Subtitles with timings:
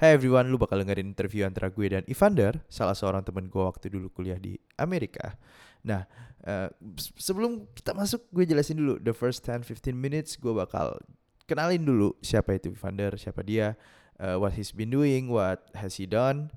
[0.00, 3.92] Hey everyone, lu bakal dengerin interview antara gue dan Evander, salah seorang temen gue waktu
[3.92, 5.36] dulu kuliah di Amerika.
[5.84, 6.08] Nah,
[6.48, 6.72] uh,
[7.20, 8.96] sebelum kita masuk, gue jelasin dulu.
[8.96, 10.96] The first 10-15 minutes gue bakal
[11.44, 13.76] kenalin dulu siapa itu Evander, siapa dia,
[14.16, 16.48] uh, what he's been doing, what has he done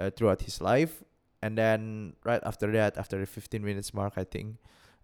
[0.00, 1.04] uh, throughout his life.
[1.44, 4.56] And then right after that, after the 15 minutes mark, I think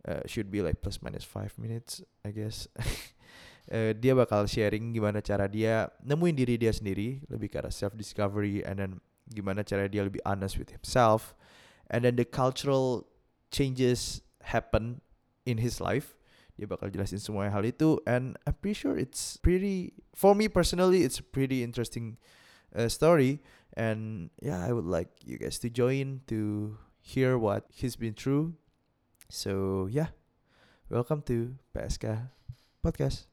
[0.09, 2.73] uh, should be like plus minus 5 minutes, I guess.
[3.73, 7.97] uh, dia bakal sharing gimana cara dia nemuin diri dia sendiri lebih ke arah self
[7.97, 8.93] discovery and then
[9.33, 11.33] gimana cara dia lebih honest with himself.
[11.89, 13.09] And then the cultural
[13.49, 15.01] changes happen
[15.49, 16.17] in his life.
[16.61, 21.01] Dia bakal jelasin semua hal itu and I'm pretty sure it's pretty for me personally
[21.01, 22.21] it's a pretty interesting
[22.77, 23.41] uh, story.
[23.73, 28.53] And yeah I would like you guys to join to hear what he's been through.
[29.33, 30.13] So yeah.
[30.93, 32.29] Welcome to PSK
[32.85, 33.32] podcast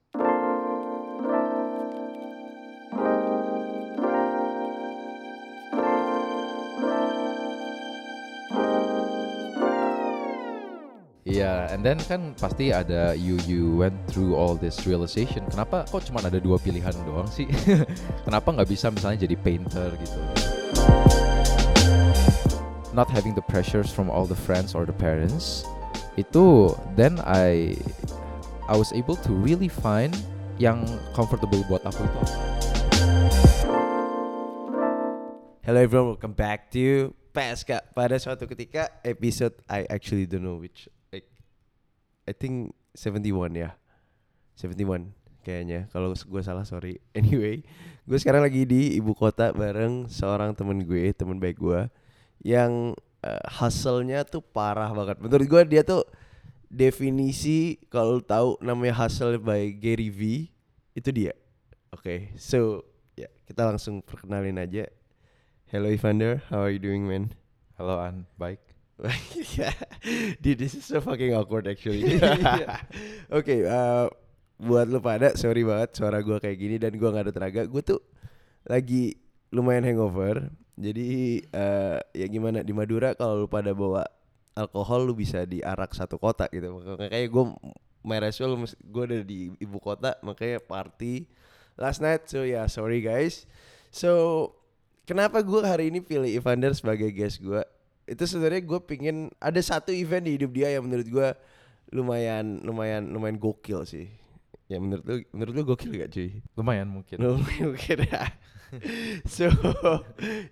[11.49, 15.41] Iya, and then kan pasti ada you you went through all this realization.
[15.49, 17.49] Kenapa kok cuma ada dua pilihan doang sih?
[18.29, 20.19] Kenapa nggak bisa misalnya jadi painter gitu?
[22.93, 25.65] Not having the pressures from all the friends or the parents.
[26.21, 27.73] Itu then I
[28.69, 30.13] I was able to really find
[30.61, 30.85] yang
[31.17, 32.21] comfortable buat aku itu.
[35.65, 37.89] Hello everyone, welcome back to PSK.
[37.97, 40.85] Pada suatu ketika episode I actually don't know which
[42.29, 43.73] I think 71 ya.
[44.53, 45.09] 71
[45.41, 45.89] kayaknya.
[45.89, 47.01] Kalau gue salah sorry.
[47.17, 47.65] Anyway
[48.05, 51.85] gue sekarang lagi di ibu kota bareng seorang temen gue temen baik gue
[52.41, 55.17] yang uh, hustle-nya tuh parah banget.
[55.17, 56.05] Menurut gue dia tuh
[56.69, 60.45] definisi kalau tahu namanya hustle by Gary V
[60.93, 61.33] itu dia.
[61.89, 62.85] Oke okay, so
[63.17, 64.85] ya kita langsung perkenalin aja.
[65.69, 66.45] Hello Evander.
[66.49, 67.33] How are you doing man?
[67.77, 68.25] Halo An.
[68.37, 68.68] Baik
[69.55, 69.75] yeah.
[70.43, 72.03] Dude, this is so fucking awkward actually.
[72.19, 72.67] Oke,
[73.39, 74.11] okay, uh,
[74.59, 77.61] buat lu pada sorry banget suara gue kayak gini dan gue nggak ada tenaga.
[77.63, 78.03] Gue tuh
[78.67, 79.15] lagi
[79.55, 80.51] lumayan hangover.
[80.79, 84.03] Jadi uh, ya gimana di Madura kalau lu pada bawa
[84.55, 86.83] alkohol lu bisa diarak satu kota gitu.
[86.83, 87.45] Makanya gue
[88.03, 91.27] meresul gue udah di ibu kota makanya party
[91.79, 92.27] last night.
[92.27, 93.47] So ya yeah, sorry guys.
[93.95, 94.51] So
[95.07, 97.63] kenapa gue hari ini pilih Evander sebagai guest gue?
[98.09, 101.27] Itu sebenarnya gue pingin ada satu event di hidup dia yang menurut gue
[101.93, 104.09] lumayan lumayan lumayan gokil sih.
[104.69, 106.41] Ya menurut lu menurut lu gokil gak cuy?
[106.57, 107.17] Lumayan mungkin.
[107.23, 108.23] Lumayan mungkin ya.
[109.25, 109.49] So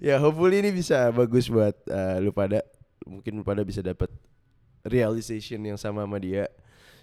[0.02, 2.66] ya hopefully ini bisa bagus buat uh, lu pada
[3.06, 4.10] mungkin lu pada bisa dapat
[4.86, 6.50] realization yang sama sama dia.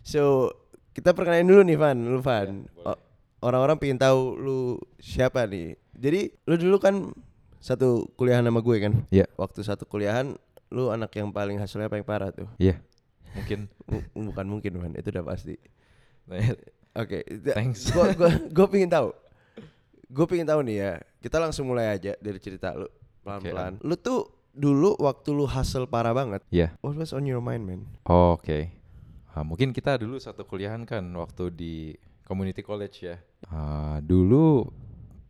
[0.03, 0.51] So
[0.95, 1.99] kita perkenalin dulu nih Van.
[1.99, 2.67] Lu Van.
[2.67, 2.95] Ya,
[3.43, 4.59] orang-orang pengen tahu lu
[4.99, 5.79] siapa nih.
[5.95, 7.15] Jadi lu dulu kan
[7.65, 8.93] satu kuliahan sama gue kan?
[9.09, 9.25] Iya.
[9.25, 9.29] Yeah.
[9.39, 10.37] Waktu satu kuliahan
[10.73, 12.49] lu anak yang paling hasilnya paling parah tuh.
[12.57, 12.77] Iya.
[12.77, 12.79] Yeah.
[13.35, 13.59] Mungkin
[14.31, 15.59] bukan mungkin man, itu udah pasti.
[16.95, 17.53] Oke, okay.
[17.53, 17.91] thanks.
[17.91, 19.11] Gue gue gue pingin tahu.
[20.07, 20.93] Gue pingin tahu nih ya.
[21.19, 22.87] Kita langsung mulai aja dari cerita lu
[23.27, 23.83] pelan-pelan.
[23.83, 23.87] Okay.
[23.91, 24.21] Lu tuh
[24.55, 26.47] dulu waktu lu hasil parah banget.
[26.55, 26.71] Iya.
[26.71, 26.83] Yeah.
[26.87, 27.83] What was on your mind, man?
[28.07, 28.47] Oh, Oke.
[28.47, 28.63] Okay.
[29.35, 31.75] Uh, mungkin kita dulu satu kuliahan kan waktu di
[32.23, 33.19] community college ya.
[33.51, 34.71] Uh, dulu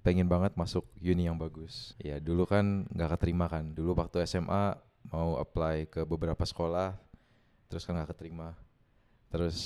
[0.04, 1.96] pengen banget masuk uni yang bagus.
[1.96, 3.72] Ya dulu kan nggak keterima kan.
[3.72, 4.76] Dulu waktu SMA
[5.10, 6.96] mau apply ke beberapa sekolah,
[7.68, 8.56] terus kan nggak keterima.
[9.28, 9.58] Terus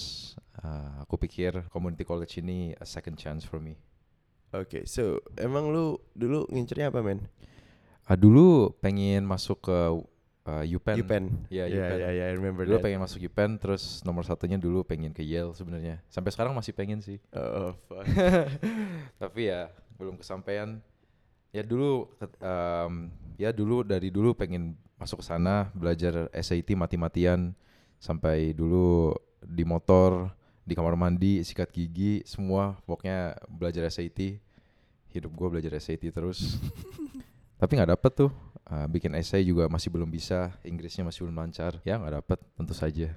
[0.64, 3.76] uh, aku pikir community college ini a second chance for me.
[4.48, 7.28] Oke, okay, so emang lu dulu ngincernya apa men?
[8.08, 9.78] Uh, dulu pengen masuk ke
[10.48, 10.96] uh, UPenn.
[11.04, 11.24] UPenn.
[11.52, 11.98] Ya, yeah, UPenn.
[12.00, 12.84] Yeah, yeah, I remember dulu that.
[12.88, 16.00] pengen masuk UPenn, terus nomor satunya dulu pengen ke Yale sebenarnya.
[16.08, 17.20] Sampai sekarang masih pengen sih.
[17.36, 18.08] Oh, fuck.
[19.22, 19.68] Tapi ya
[20.00, 20.80] belum kesampaian
[21.52, 22.06] ya dulu
[22.40, 27.54] um, ya dulu dari dulu pengen masuk ke sana belajar SAT mati-matian
[28.02, 30.34] sampai dulu di motor
[30.66, 34.42] di kamar mandi sikat gigi semua pokoknya belajar SAT
[35.12, 36.60] hidup gue belajar SAT terus.
[37.60, 38.30] Tapi nggak dapet tuh.
[38.68, 41.80] Uh, bikin essay juga masih belum bisa Inggrisnya masih belum lancar.
[41.82, 43.16] Ya nggak dapet tentu saja.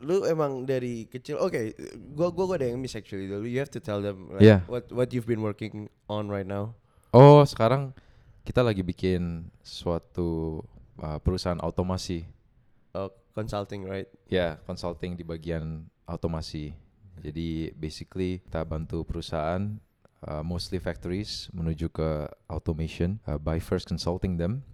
[0.00, 1.64] Lu emang dari kecil oke okay,
[2.12, 4.60] gua gua gua ada yang miss actually dulu you have to tell them like, yeah.
[4.68, 6.76] what what you've been working on right now.
[7.16, 7.96] Oh sekarang
[8.44, 10.60] kita lagi bikin suatu
[11.00, 12.26] uh, perusahaan otomasi
[12.94, 16.74] oh, consulting right ya yeah, consulting di bagian otomasi
[17.22, 19.78] jadi basically kita bantu perusahaan
[20.26, 24.66] uh, mostly factories menuju ke automation uh, by first consulting them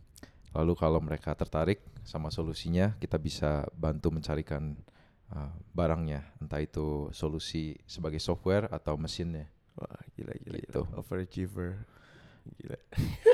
[0.51, 4.75] Lalu kalau mereka tertarik sama solusinya, kita bisa bantu mencarikan
[5.31, 9.47] uh, barangnya, entah itu solusi sebagai software atau mesinnya.
[9.79, 10.59] Wah, gila gila.
[10.59, 10.83] Gitu.
[10.83, 10.99] Gila.
[10.99, 11.71] Overachiever.
[12.59, 12.79] Gila.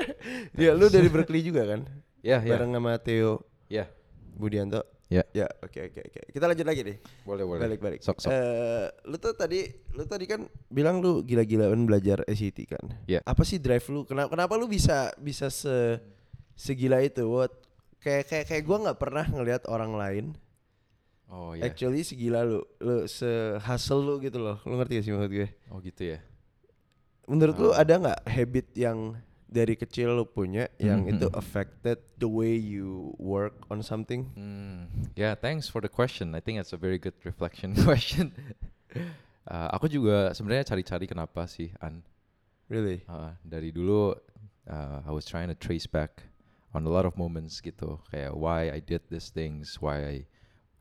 [0.57, 1.89] Dia lu dari Berkeley juga kan?
[2.27, 2.59] Ya, ya.
[2.59, 3.87] Bareng sama Theo Ya,
[4.35, 4.83] Budianto.
[5.07, 5.23] ya.
[5.31, 6.21] Ya, oke oke oke.
[6.29, 6.97] Kita lanjut lagi deh.
[7.23, 7.61] Boleh, boleh.
[7.63, 7.99] Balik balik.
[8.03, 8.27] Sok, sok.
[8.29, 9.63] Eh, lu tuh tadi
[9.95, 12.83] lu tadi kan bilang lu gila-gilaan belajar SAT kan?
[13.07, 13.23] Iya.
[13.23, 14.03] Apa sih drive lu?
[14.03, 16.03] Kenapa kenapa lu bisa bisa se
[16.53, 17.23] segila itu?
[17.23, 17.55] What?
[18.03, 20.25] Kayak kayak kayak gua nggak pernah ngelihat orang lain
[21.27, 21.67] Oh iya.
[21.67, 23.27] actually segila lu, lu se
[23.63, 24.59] hustle lu gitu loh.
[24.63, 25.47] Lu ngerti gak sih maksud gue?
[25.67, 26.19] Oh gitu ya.
[27.27, 27.83] Menurut lu Ah.
[27.83, 29.15] ada nggak habit yang
[29.47, 31.35] dari kecil lu punya yang Mhm, itu mhm.
[31.35, 34.27] affected the way you work on something?
[34.35, 36.35] Hmm, yeah, thanks for the question.
[36.35, 38.35] I think that's a very good reflection question.
[39.47, 42.03] Uh, aku juga sebenarnya cari-cari kenapa sih An.
[42.67, 43.07] Really?
[43.07, 44.11] Uh, dari dulu
[44.67, 46.27] uh, I was trying to trace back
[46.75, 50.15] on a lot of moments gitu, kayak why I did these things, why I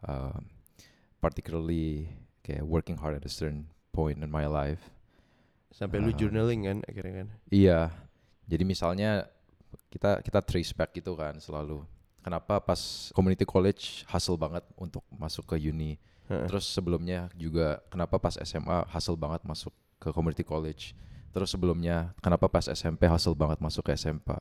[0.03, 0.51] um,
[1.23, 2.11] particularly
[2.43, 4.91] kayak working hard at a certain point in my life.
[5.71, 6.19] Sampai lu Ah.
[6.19, 7.29] journaling kan akhirnya kan?
[7.55, 7.81] Iya.
[8.47, 9.27] Jadi misalnya
[9.91, 11.83] kita kita trace back gitu kan selalu.
[12.23, 15.99] Kenapa pas community college hustle banget untuk masuk ke uni.
[16.27, 16.47] Heeh.
[16.51, 19.71] Terus sebelumnya juga kenapa pas SMA hustle banget masuk
[20.03, 20.91] ke community college.
[21.31, 24.35] Terus sebelumnya kenapa pas SMP hustle banget masuk ke SMP.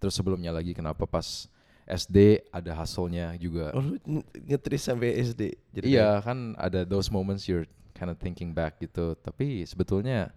[0.00, 1.50] Terus sebelumnya lagi kenapa pas
[1.88, 3.72] SD ada hustle-nya juga.
[3.72, 5.56] Oh lu ngetris sampai SD.
[5.72, 9.16] Jadi iya kan ada those moments you're kind of thinking back gitu.
[9.20, 10.32] Tapi sebetulnya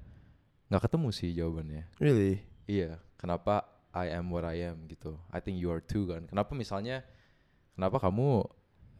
[0.72, 1.84] nggak ketemu sih jawabannya.
[2.00, 2.51] Really?
[2.72, 5.20] Iya, kenapa I am what I am gitu.
[5.28, 6.24] I think you are too kan.
[6.32, 7.04] Kenapa misalnya
[7.76, 8.48] kenapa kamu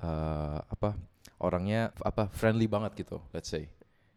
[0.04, 1.00] eh, apa
[1.40, 3.72] orangnya apa friendly banget gitu, let's say.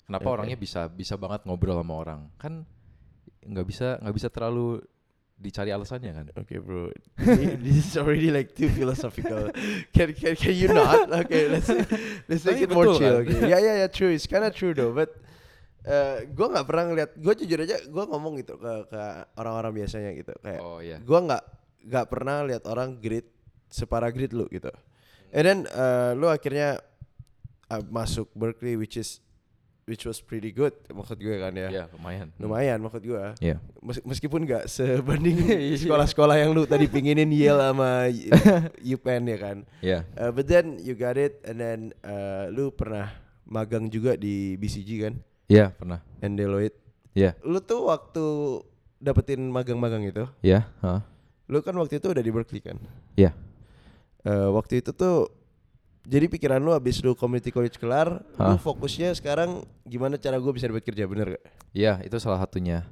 [0.04, 0.34] Kenapa Oke.
[0.42, 2.20] orangnya bisa bisa banget ngobrol sama orang?
[2.34, 2.66] Kan
[3.46, 4.82] nggak bisa nggak bisa terlalu
[5.38, 6.26] dicari alasannya kan.
[6.34, 6.90] Okay, bro.
[7.62, 9.54] This is already like too philosophical.
[9.94, 11.06] Can can can you not?
[11.24, 11.70] Okay, let's
[12.26, 13.22] let's make it more chill.
[13.22, 13.30] kan?
[13.30, 13.50] Okay.
[13.54, 13.90] Yeah, yeah, yeah.
[13.90, 14.10] True.
[14.10, 14.90] It's kind of true though.
[14.90, 15.14] But
[15.84, 17.10] uh, gue nggak pernah ngeliat.
[17.16, 19.02] Gue jujur aja, gue ngomong gitu ke ke
[19.36, 20.32] orang-orang biasanya gitu.
[20.40, 20.98] Kayak Oh iya.
[20.98, 21.42] gue nggak
[21.84, 23.28] nggak pernah lihat orang grit
[23.68, 24.72] separah grit lu gitu.
[25.34, 26.78] And then uh, lu akhirnya
[27.68, 29.18] uh, masuk Berkeley, which is
[29.84, 31.68] which was pretty good maksud gue kan ya.
[31.68, 32.32] Iya, lumayan.
[32.40, 33.24] Lumayan maksud gue.
[33.44, 33.60] Iya.
[33.84, 35.36] Mes- meskipun nggak sebanding
[35.84, 38.08] sekolah-sekolah yang lu tadi pinginin Yale sama
[38.96, 39.56] UPenn ya kan.
[39.84, 39.98] Iya.
[40.16, 43.12] Uh, but then you got it and then uh, lu pernah
[43.44, 45.14] magang juga di BCG kan
[45.46, 46.00] Iya, pernah.
[46.20, 46.78] and Deloitte.
[47.12, 47.36] Iya.
[47.44, 48.24] Lu tuh waktu
[48.98, 51.00] dapetin magang-magang itu, Iya, heeh.
[51.46, 52.80] lu kan waktu itu udah di Berkeley kan.
[53.14, 53.36] Iya.
[54.24, 55.28] Uh, waktu itu tuh
[56.04, 58.60] jadi pikiran lu abis lu community college kelar, lu Hah?
[58.60, 61.44] fokusnya sekarang gimana cara gue bisa dapat kerja bener gak?
[61.72, 62.88] Iya, itu salah satunya.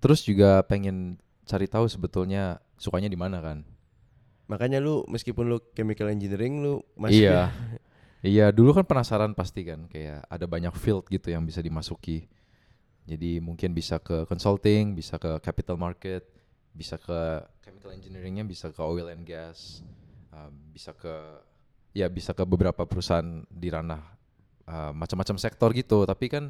[0.00, 3.60] Terus juga pengen cari tahu sebetulnya sukanya di mana kan.
[4.48, 7.52] Makanya lu meskipun lu chemical engineering lu masih Iya.
[8.20, 12.28] Iya, dulu kan penasaran pasti kan kayak ada banyak field gitu yang bisa dimasuki.
[13.08, 16.28] Jadi mungkin bisa ke consulting, bisa ke capital market,
[16.76, 19.80] bisa ke chemical engineeringnya, bisa ke oil and gas,
[20.36, 21.10] um, bisa ke
[21.96, 24.04] ya bisa ke beberapa perusahaan di ranah
[24.68, 26.04] uh, macam-macam sektor gitu.
[26.04, 26.44] Tapi kan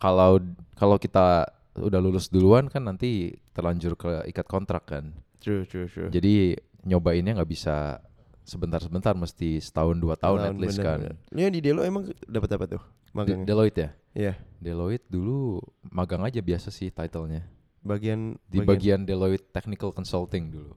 [0.00, 0.40] kalau
[0.74, 5.12] kalau kita udah lulus duluan kan nanti terlanjur ke ikat kontrak kan.
[5.44, 6.08] True, true, true.
[6.08, 6.56] Jadi
[6.88, 8.00] nyobainnya nggak bisa
[8.44, 10.98] sebentar-sebentar, mesti setahun dua tahun at least bener, kan.
[11.00, 11.14] bener.
[11.32, 12.82] Lu yang di Delo emang dapat apa tuh?
[12.82, 13.46] De- Magangnya?
[13.46, 13.90] Deloitte ya.
[14.14, 14.32] Iya.
[14.58, 17.42] Deloitte dulu magang aja biasa sih titlenya.
[17.80, 20.72] Bagian Di bagian Deloitte Technical Consulting dulu.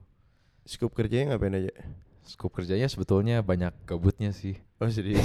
[0.64, 1.72] scope kerjanya ngapain aja?
[2.24, 4.60] Scope kerjanya sebetulnya banyak gabutnya sih.
[4.76, 5.24] Oh serius.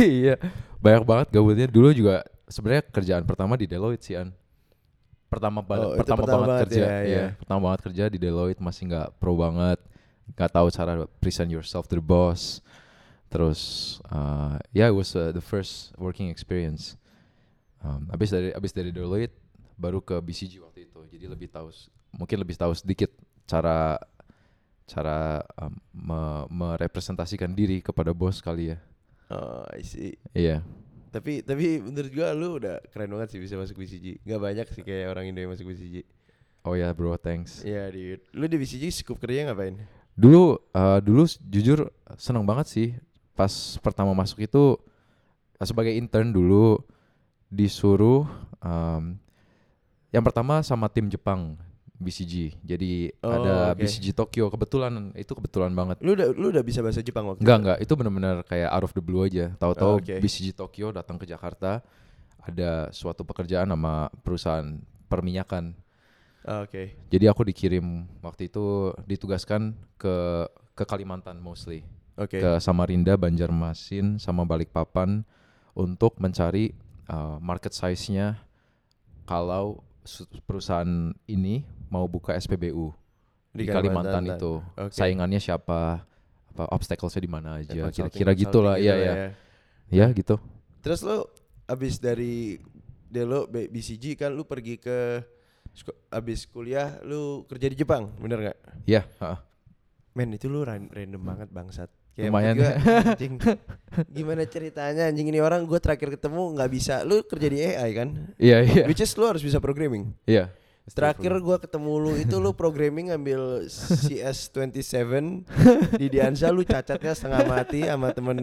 [0.00, 0.36] iya,
[0.78, 1.66] banyak banget gabutnya.
[1.66, 4.32] Dulu juga sebenarnya kerjaan pertama di Deloitte sih an.
[5.30, 7.16] Pertama, ba- Oh, itu pertama, pertama banget banget kerja, ya, iya.
[7.16, 7.26] ya.
[7.38, 9.78] Pertama banget kerja di Deloitte masih nggak pro banget,
[10.34, 12.60] nggak tahu cara present yourself to the boss.
[13.30, 13.60] Terus,
[14.10, 16.98] uh, yeah, it was uh, the first working experience.
[17.78, 19.32] Um, abis dari abis dari Deloitte
[19.78, 21.70] baru ke BCG waktu itu, jadi lebih tahu,
[22.12, 23.08] mungkin lebih tahu sedikit
[23.46, 23.96] cara
[24.84, 28.78] cara um, me- merepresentasikan diri kepada bos kali ya.
[29.30, 30.18] oh, I see.
[30.34, 30.66] Iya.
[31.14, 34.26] Tapi tapi menurut gua lu udah keren banget sih bisa masuk BCG.
[34.26, 36.02] Gak banyak sih kayak orang Indo yang masuk BCG.
[36.66, 37.62] Oh ya bro, thanks.
[37.62, 38.22] Iya, dude.
[38.36, 39.80] Lu di BCG scope kerjanya ngapain?
[40.20, 41.88] Dulu uh, dulu jujur
[42.20, 42.88] seneng banget sih
[43.32, 44.76] pas pertama masuk itu
[45.56, 46.76] uh, sebagai intern dulu
[47.48, 48.28] disuruh
[48.60, 49.16] um,
[50.12, 51.56] yang pertama sama tim Jepang
[52.00, 52.56] BCG.
[52.64, 53.84] Jadi Oh, ada oke.
[53.84, 56.00] BCG Tokyo kebetulan itu kebetulan banget.
[56.00, 57.62] Lu udah lu udah bisa bahasa Jepang waktu Enggak itu?
[57.64, 59.52] enggak, itu benar-benar kayak out of the blue aja.
[59.56, 60.14] Oh, Tahu-tahu oke.
[60.20, 61.84] BCG Tokyo datang ke Jakarta
[62.40, 64.80] ada suatu pekerjaan sama perusahaan
[65.12, 65.76] perminyakan.
[66.44, 66.96] Oke.
[67.12, 71.84] Jadi aku dikirim waktu itu ditugaskan ke ke Kalimantan mostly,
[72.16, 72.40] Oke.
[72.40, 75.20] ke Samarinda, Banjarmasin, sama Balikpapan
[75.76, 76.72] untuk mencari
[77.12, 78.40] uh, market size-nya
[79.28, 79.84] kalau
[80.48, 82.96] perusahaan ini mau buka SPBU
[83.52, 84.40] di, Di Kalimantan, Kalimantan.
[84.40, 84.52] itu.
[84.80, 84.94] Oke.
[84.96, 86.06] Saingannya siapa?
[86.50, 87.92] Apa obstacle-nya di mana aja?
[87.92, 88.74] Kira-kira gitulah.
[88.80, 89.12] Iya, gitu iya.
[89.12, 89.28] lah ya.
[89.90, 90.36] Ya, gitu.
[90.80, 91.26] Terus lu
[91.68, 92.58] abis dari
[93.10, 95.22] Delo BCG kan lu pergi ke
[96.10, 98.58] abis kuliah lu kerja di Jepang, bener nggak?
[98.84, 99.38] Iya, heeh.
[100.18, 101.90] Men itu lu ran- random banget bangsat.
[102.10, 102.54] Kayak Lumayan.
[102.58, 102.72] gua,
[103.14, 103.34] anjing,
[104.10, 107.06] gimana ceritanya anjing ini orang gue terakhir ketemu nggak bisa.
[107.06, 108.08] Lu kerja di AI kan?
[108.34, 108.84] Iya, iya.
[108.90, 110.10] Which is lu harus bisa programming.
[110.26, 110.50] Iya.
[110.90, 115.06] Terakhir gua ketemu lu itu lu programming ngambil CS27
[116.02, 118.38] di Dianza lu cacatnya setengah mati sama temen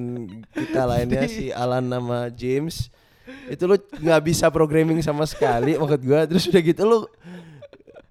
[0.55, 2.87] kita lainnya si Alan nama James.
[3.47, 6.23] Itu lu nggak bisa programming sama sekali maksud gua.
[6.27, 6.97] Terus udah gitu lu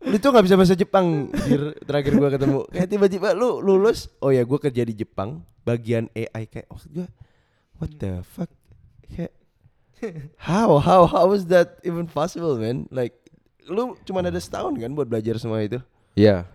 [0.07, 1.33] lu tuh nggak bisa bahasa Jepang.
[1.85, 2.59] Terakhir gua ketemu.
[2.71, 7.09] Kayak tiba-tiba lu lulus oh ya gua kerja di Jepang bagian AI kayak maksud gua
[7.81, 8.51] what the fuck?
[9.09, 9.33] Kayak
[10.37, 12.85] how how how is that even possible man?
[12.93, 13.17] Like
[13.67, 15.81] lu cuma ada setahun kan buat belajar semua itu?
[16.15, 16.47] Iya.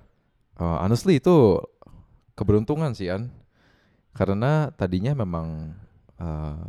[0.58, 1.58] Uh, honestly itu
[2.38, 3.30] keberuntungan sih An.
[4.12, 5.72] Karena tadinya memang
[6.20, 6.68] uh,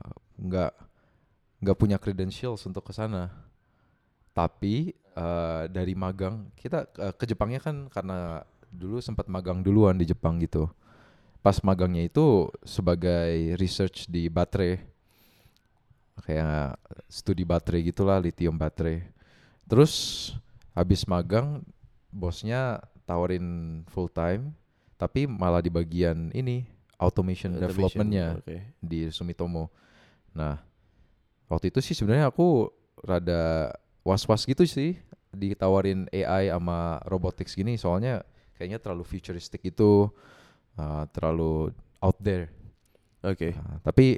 [1.62, 3.31] nggak punya credentials untuk ke sana.
[4.35, 10.04] Tapi uh, dari magang kita uh, ke Jepangnya kan karena dulu sempat magang duluan di
[10.11, 10.66] Jepang gitu.
[11.38, 14.83] Pas magangnya itu sebagai research di baterai.
[16.26, 16.76] Kayak
[17.07, 19.07] studi baterai gitulah lithium baterai.
[19.71, 19.92] Terus
[20.75, 21.62] habis magang
[22.11, 24.52] bosnya tawarin full time
[25.00, 26.62] tapi malah di bagian ini
[26.95, 28.78] automation, developmentnya oke.
[28.78, 29.66] di Sumitomo.
[30.31, 30.62] Nah
[31.52, 32.73] waktu itu sih sebenarnya aku
[33.04, 33.68] rada
[34.02, 34.97] was-was gitu sih
[35.32, 38.25] ditawarin AI sama robotics gini soalnya
[38.56, 40.09] kayaknya terlalu futuristic itu
[40.76, 42.49] uh, terlalu out there.
[43.21, 44.16] oke Nah, tapi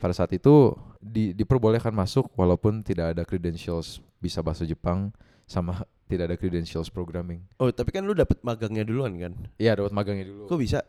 [0.00, 5.12] pada saat itu di, diperbolehkan masuk walaupun tidak ada credentials bisa bahasa Jepang
[5.44, 7.40] sama tidak ada credentials programming.
[7.56, 10.44] oh tapi kan lu dapet magangnya duluan kan Iya dapat magangnya dulu.
[10.48, 10.80] kok bisa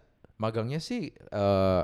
[0.42, 1.84] Magangnya sih eh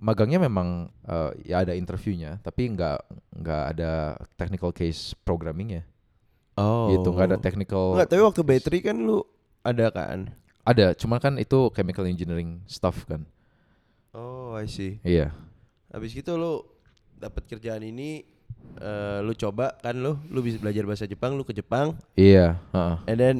[0.00, 2.98] magangnya memang eh, ya ada interviewnya tapi nggak
[3.36, 3.92] nggak ada
[4.34, 5.84] technical case programmingnya.
[6.56, 7.94] oh Gitu nggak ada technical.
[7.94, 9.20] Nggak, tapi waktu battery kan lu
[9.60, 13.24] ada kan Ada, cuman kan itu chemical engineering stuff kan.
[14.12, 15.30] oh I see Iya.
[15.88, 16.64] habis gitu lu
[17.14, 18.24] dapat kerjaan ini
[18.76, 22.56] eh, lu coba kan lu lu bisa belajar bahasa Jepang lu ke Jepang Iya.
[22.72, 22.96] heeh.
[23.06, 23.36] and then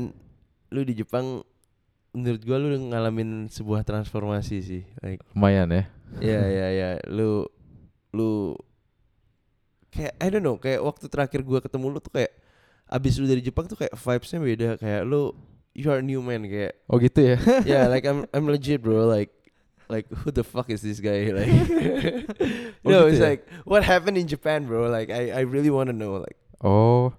[0.69, 1.43] lu di Jepang
[2.11, 5.85] menurut gua lu ngalamin sebuah transformasi sih like Lumayan ya.
[6.19, 7.47] Ya ya ya lu
[8.11, 8.59] lu
[9.91, 12.35] kayak I don't know kayak waktu terakhir gua ketemu lu tuh kayak
[12.91, 15.31] abis lu dari Jepang tuh kayak vibesnya beda kayak lu
[15.75, 17.37] you are a new man kayak Oh gitu ya.
[17.71, 19.31] yeah like I'm I'm legit bro like
[19.87, 21.51] like who the fuck is this guy like
[22.83, 23.27] Oh, no gitu it's ya?
[23.35, 27.15] like what happened in Japan bro like I I really want to know like Oh.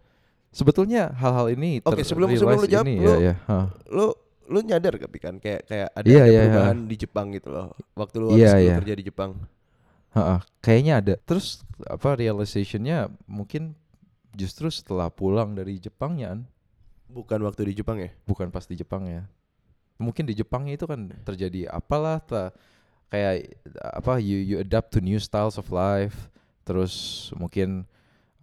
[0.51, 3.33] Sebetulnya hal-hal ini Oke, sebelum- sebelum lu jawab, ini lu- ya ya.
[3.47, 3.71] Hah.
[3.87, 4.11] lu
[4.51, 7.67] lu nyadar gak kan kayak kayak ada, Iya, ada iya, perubahan di Jepang gitu loh
[7.95, 8.75] waktu lu Iya, habis lu iya.
[8.83, 9.31] kerja di Jepang
[10.11, 11.13] Heeh, kayaknya ada.
[11.23, 13.79] Terus apa realizationnya mungkin
[14.35, 16.39] justru setelah pulang dari Jepangnya, An.
[17.07, 19.23] bukan waktu di Jepang ya bukan pas di Jepang ya.
[20.03, 22.51] Mungkin di Jepangnya itu kan terjadi apalah ta,
[23.07, 26.27] kayak apa you you adapt to new styles of life.
[26.67, 27.87] Terus mungkin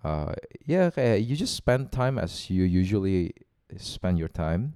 [0.00, 0.33] uh,
[0.65, 3.37] ya kayak you just spend time as you usually
[3.77, 4.73] spend your time.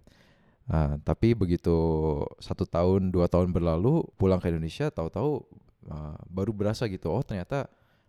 [0.62, 1.74] Uh, tapi begitu
[2.38, 5.42] satu tahun dua tahun berlalu pulang ke Indonesia tahu-tahu
[5.86, 7.66] uh, baru berasa gitu oh ternyata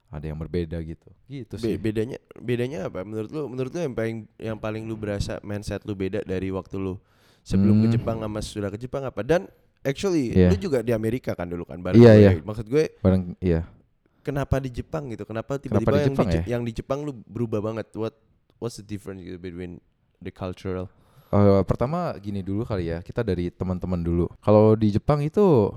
[0.07, 3.95] ada yang berbeda gitu gitu Be- sih bedanya bedanya apa menurut lu menurut lu yang
[3.97, 7.01] paling yang paling lu berasa mindset lu beda dari waktu lu
[7.41, 7.95] sebelum ke Hmm.
[7.97, 9.49] Jepang sama sudah ke Jepang apa dan
[9.81, 10.53] actually Iya.
[10.53, 12.21] lu juga di Amerika kan dulu kan bareng Iya, gue.
[12.21, 12.31] iya.
[12.39, 13.65] maksud gue bareng iya
[14.21, 16.43] kenapa di Jepang gitu kenapa tiba-tiba yang Jepang di, ya?
[16.53, 18.13] yang di Jepang lu berubah banget what
[18.61, 19.81] what's the difference gitu between
[20.19, 20.85] the cultural
[21.33, 24.29] Eh, pertama gini dulu kali ya kita dari teman-teman dulu.
[24.37, 25.73] Kalau di Jepang itu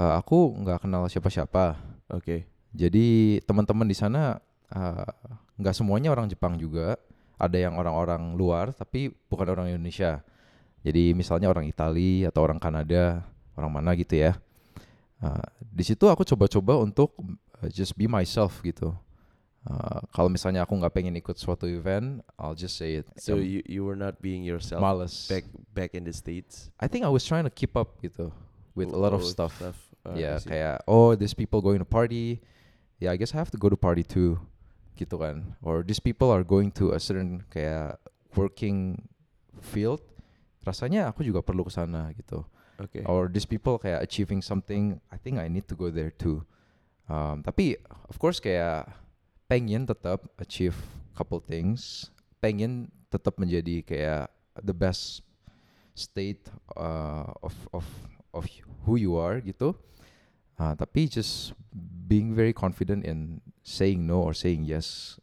[0.00, 1.76] eh, aku nggak kenal siapa-siapa.
[2.16, 2.48] Oke.
[2.72, 4.40] Jadi teman-teman di sana
[4.72, 5.12] eh,
[5.60, 6.96] nggak semuanya orang Jepang juga.
[7.36, 10.24] Ada yang orang-orang luar tapi bukan orang Indonesia.
[10.80, 13.28] Jadi misalnya orang Itali atau orang Kanada
[13.60, 14.40] orang mana gitu ya.
[15.20, 17.12] Eh, di situ aku coba-coba untuk
[17.68, 18.96] just be myself gitu
[19.66, 23.58] Eh, kalau misalnya aku nggak pengen ikut suatu event I'll just say it so Ya,
[23.58, 27.10] you you were not being yourself males back back in the states I think I
[27.10, 28.30] was trying to keep up gitu
[28.78, 29.58] with a lot of Oh, stuff.
[30.14, 30.48] Ya I see.
[30.54, 32.38] kayak oh these people going to party,
[32.96, 34.38] yeah I guess I have to go to party too,
[34.96, 35.58] gitu kan.
[35.60, 37.98] Or these people are going to a certain kayak
[38.38, 39.04] working
[39.60, 40.00] field,
[40.64, 42.46] rasanya aku juga perlu ke sana gitu.
[42.78, 46.46] oke Or these people kayak achieving something, I think I need to go there too.
[47.10, 47.74] Um, tapi
[48.08, 48.86] of course kayak
[49.48, 50.76] pengen tetap achieve
[51.16, 54.28] couple things, pengen tetap menjadi kayak
[54.60, 55.24] the best
[55.96, 57.86] state uh, of of
[58.30, 58.44] of
[58.86, 59.74] who you are gitu.
[60.58, 61.56] Uh, tapi just
[62.06, 65.16] being very confident in saying no or saying yes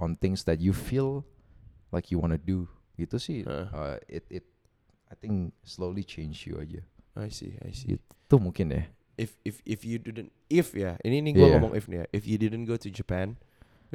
[0.00, 1.22] on things that you feel
[1.92, 2.66] like you want to do
[2.98, 3.46] gitu sih.
[3.46, 3.70] Uh.
[3.70, 4.44] Uh, it it
[5.08, 6.82] I think slowly change you aja.
[7.14, 7.94] I see, I see.
[7.94, 8.82] Itu mungkin ya.
[9.14, 11.52] If if if you didn't if ya, ini ini gua Yeah.
[11.62, 12.06] ngomong if nih ya.
[12.10, 13.38] If you didn't go to Japan,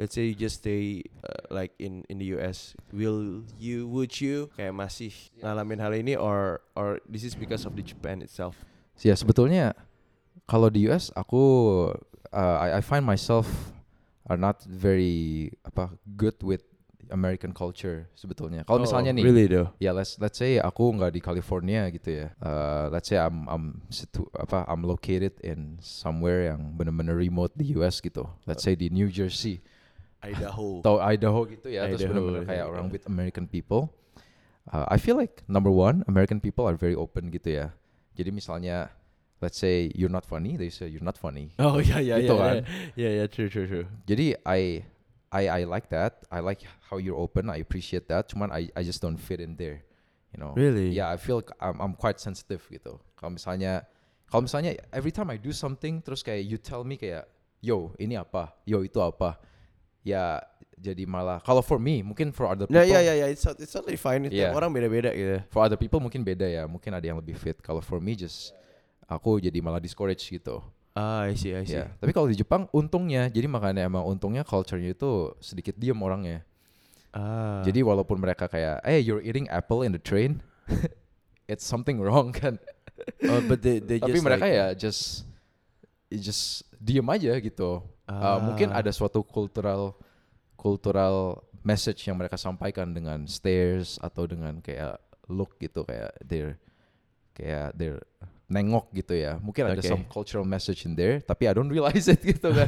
[0.00, 4.48] let's say you just stay uh, like in in the US, will you would you
[4.56, 5.12] kayak masih
[5.44, 8.56] ngalamin hal ini or or this is because of the Japan itself?
[9.00, 9.76] Ya sebetulnya
[10.48, 11.42] kalau di US aku
[12.32, 13.76] uh, I, I find myself
[14.30, 16.64] are not very apa good with
[17.10, 18.64] American culture sebetulnya.
[18.64, 19.68] Kalau misalnya nih, Oh, really though.
[19.82, 22.26] ya let's let's say aku nggak di California gitu ya.
[22.40, 27.74] Uh, let's say I'm I'm situ, apa I'm located in somewhere yang bener-bener remote di
[27.78, 28.26] US gitu.
[28.46, 29.60] Let's say di New Jersey
[30.22, 30.78] Idaho.
[30.82, 31.86] atau Idaho gitu ya.
[31.90, 32.70] Terus Idaho, bener-bener kayak yeah.
[32.70, 33.92] orang with American people.
[34.70, 37.66] Uh, I feel like number one American people are very open gitu ya.
[38.14, 38.92] Jadi misalnya
[39.40, 41.56] let's say you're not funny, they say you're not funny.
[41.58, 42.56] Oh yeah yeah Gitu yeah, kan.
[42.94, 43.86] yeah yeah yeah true true true.
[44.04, 44.84] Jadi I
[45.30, 46.26] I I like that.
[46.30, 47.46] I like how you're open.
[47.50, 48.26] I appreciate that.
[48.26, 49.86] Cuman I I just don't fit in there.
[50.34, 50.52] You know.
[50.58, 50.90] Really?
[50.90, 52.98] Yeah, I feel like I'm I'm quite sensitive gitu.
[53.14, 53.86] Kalau misalnya
[54.26, 57.26] kalau misalnya every time I do something terus kayak you tell me kayak
[57.62, 59.38] yo ini apa, yo itu apa.
[60.02, 60.42] Ya
[60.80, 63.70] jadi malah kalau for me mungkin for other people Nah yeah yeah yeah it's it's
[63.70, 64.26] totally fine.
[64.26, 64.56] Tiap Yeah.
[64.56, 65.44] orang beda-beda gitu.
[65.52, 66.64] for other people mungkin beda ya.
[66.66, 67.58] Mungkin ada yang lebih fit.
[67.62, 68.50] Kalau for me just
[69.06, 70.58] aku jadi malah discourage gitu.
[70.90, 71.78] Ah I see I see.
[71.78, 76.42] Ya, tapi kalau di Jepang untungnya, jadi makanya emang untungnya culture-nya itu sedikit diem orangnya.
[77.14, 77.62] Ah.
[77.62, 80.42] Jadi walaupun mereka kayak, eh you're eating apple in the train,
[81.50, 82.58] it's something wrong kan.
[83.26, 85.24] oh, but they they tapi just mereka like, ya just
[86.10, 87.80] just diem aja gitu.
[88.10, 88.82] Uh, mungkin Ah.
[88.82, 89.94] ada suatu cultural
[90.58, 94.98] cultural message yang mereka sampaikan dengan stares atau dengan kayak
[95.30, 96.58] look gitu kayak they're
[97.32, 98.02] kayak they're
[98.50, 99.38] nengok gitu ya.
[99.38, 99.86] Mungkin ada Okay.
[99.94, 102.66] some cultural message in there, tapi I don't realize it gitu kan.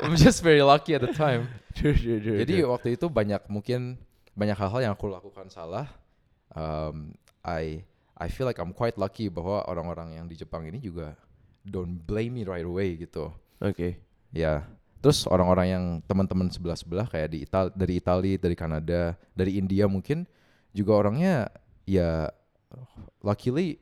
[0.00, 1.52] I'm just very lucky at the time.
[1.76, 2.72] True, true, true, Jadi true.
[2.72, 4.00] waktu itu banyak mungkin
[4.32, 5.92] banyak hal-hal yang aku lakukan salah.
[6.56, 7.12] Um,
[7.44, 7.84] I
[8.16, 11.12] I feel like I'm quite lucky bahwa orang-orang yang di Jepang ini juga
[11.60, 13.28] don't blame me right away gitu.
[13.60, 14.00] Oke.
[14.32, 14.64] Ya.
[15.04, 20.24] Terus orang-orang yang teman-teman sebelah-sebelah kayak di Ital dari Italia, dari Kanada, dari India mungkin
[20.72, 21.52] juga orangnya
[21.84, 22.32] ya
[23.20, 23.78] luckily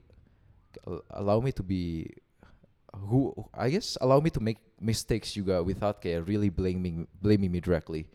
[1.10, 2.06] allow me to be
[2.94, 7.58] who I guess allow me to make mistakes juga without kayak really blaming blaming me
[7.58, 8.06] directly.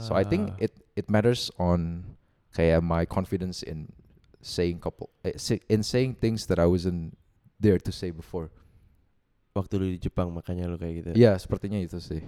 [0.00, 0.64] So I think Ah.
[0.64, 2.16] it it matters on
[2.56, 3.92] kayak my confidence in
[4.40, 5.36] saying couple eh,
[5.68, 7.14] in saying things that I wasn't
[7.60, 8.48] there to say before.
[9.52, 11.10] waktu lu di Jepang makanya lu kayak gitu.
[11.12, 12.24] Iya, sepertinya itu sih.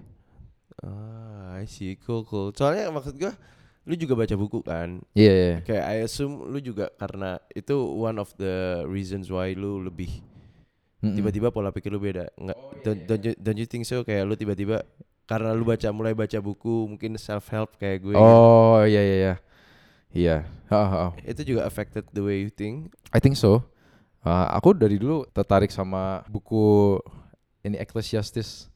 [0.84, 1.96] Ah, I see.
[1.96, 2.52] Cool, cool.
[2.52, 3.32] Soalnya maksud gua
[3.84, 5.04] lu juga baca buku kan?
[5.12, 5.56] Iya, iya.
[5.60, 10.24] Kayak I assume lu juga karena itu one of the reasons why lu lebih
[11.04, 11.20] Mm-mm.
[11.20, 12.32] tiba-tiba pola pikir lu beda.
[12.40, 14.88] Enggak don't, don't, you, don't you think so kayak lu tiba-tiba
[15.28, 18.16] karena lu baca mulai baca buku mungkin self help kayak gue.
[18.16, 19.34] Oh, iya iya iya.
[20.14, 20.36] Iya.
[21.26, 22.94] Itu juga affected the way you think.
[23.12, 23.66] I think so.
[24.24, 26.96] Uh, aku dari dulu tertarik sama buku
[27.60, 28.72] ini Ecclesiastes.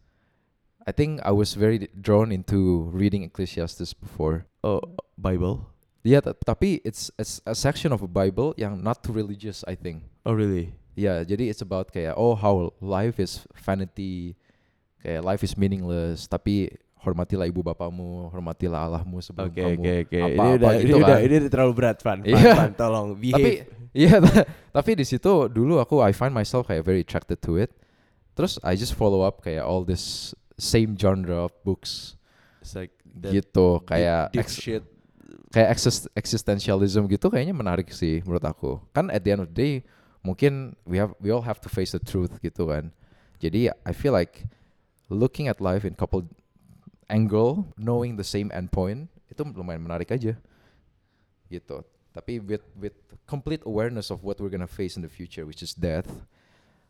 [0.85, 4.44] I think I was very drawn into reading Ecclesiastes before.
[4.68, 4.85] Oh,
[5.16, 5.64] Bible.
[6.04, 9.74] Iya, ta- tapi it's, it's a section of a Bible yang not too religious, I
[9.74, 10.04] think.
[10.22, 10.72] Oh really?
[10.92, 14.35] Ya, jadi it's about kayak oh how life is vanity,
[14.98, 20.18] kayak life is meaningless, tapi hormatilah ibu bapamu, hormatilah Allahmu sebelum Oke kamu oke oke.
[20.18, 21.18] Ini udah ini gitu udah kan.
[21.22, 22.18] ini udah terlalu berat Van.
[22.18, 22.52] Van, Iya.
[22.52, 23.66] Van, tolong tapi behave.
[23.94, 24.16] iya
[24.76, 27.70] tapi di situ dulu aku I find myself kayak very attracted to it
[28.35, 32.18] terus I just follow up kayak all this same genre of books
[32.59, 34.83] It's like gitu deep- kayak deep ex- shit.
[35.49, 38.79] kayak exist- existentialism gitu kayaknya menarik sih menurut aku.
[38.92, 39.73] Kan at the end of the day
[40.21, 42.92] mungkin we have we all have to face the truth gitu kan.
[43.40, 44.44] Jadi I feel like
[45.09, 46.27] looking at life in couple
[47.09, 50.37] angle knowing the same endpoint itu lumayan menarik aja.
[51.49, 51.77] Gitu.
[52.12, 55.73] Tapi with with complete awareness of what we're gonna face in the future which is
[55.73, 56.09] death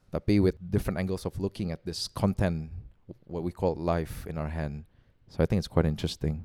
[0.09, 2.73] tapi with different angles of looking at this content
[3.29, 4.89] what we call life in our hand
[5.29, 6.45] so I think it's quite interesting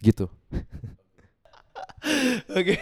[0.00, 0.28] gitu
[2.50, 2.78] okay,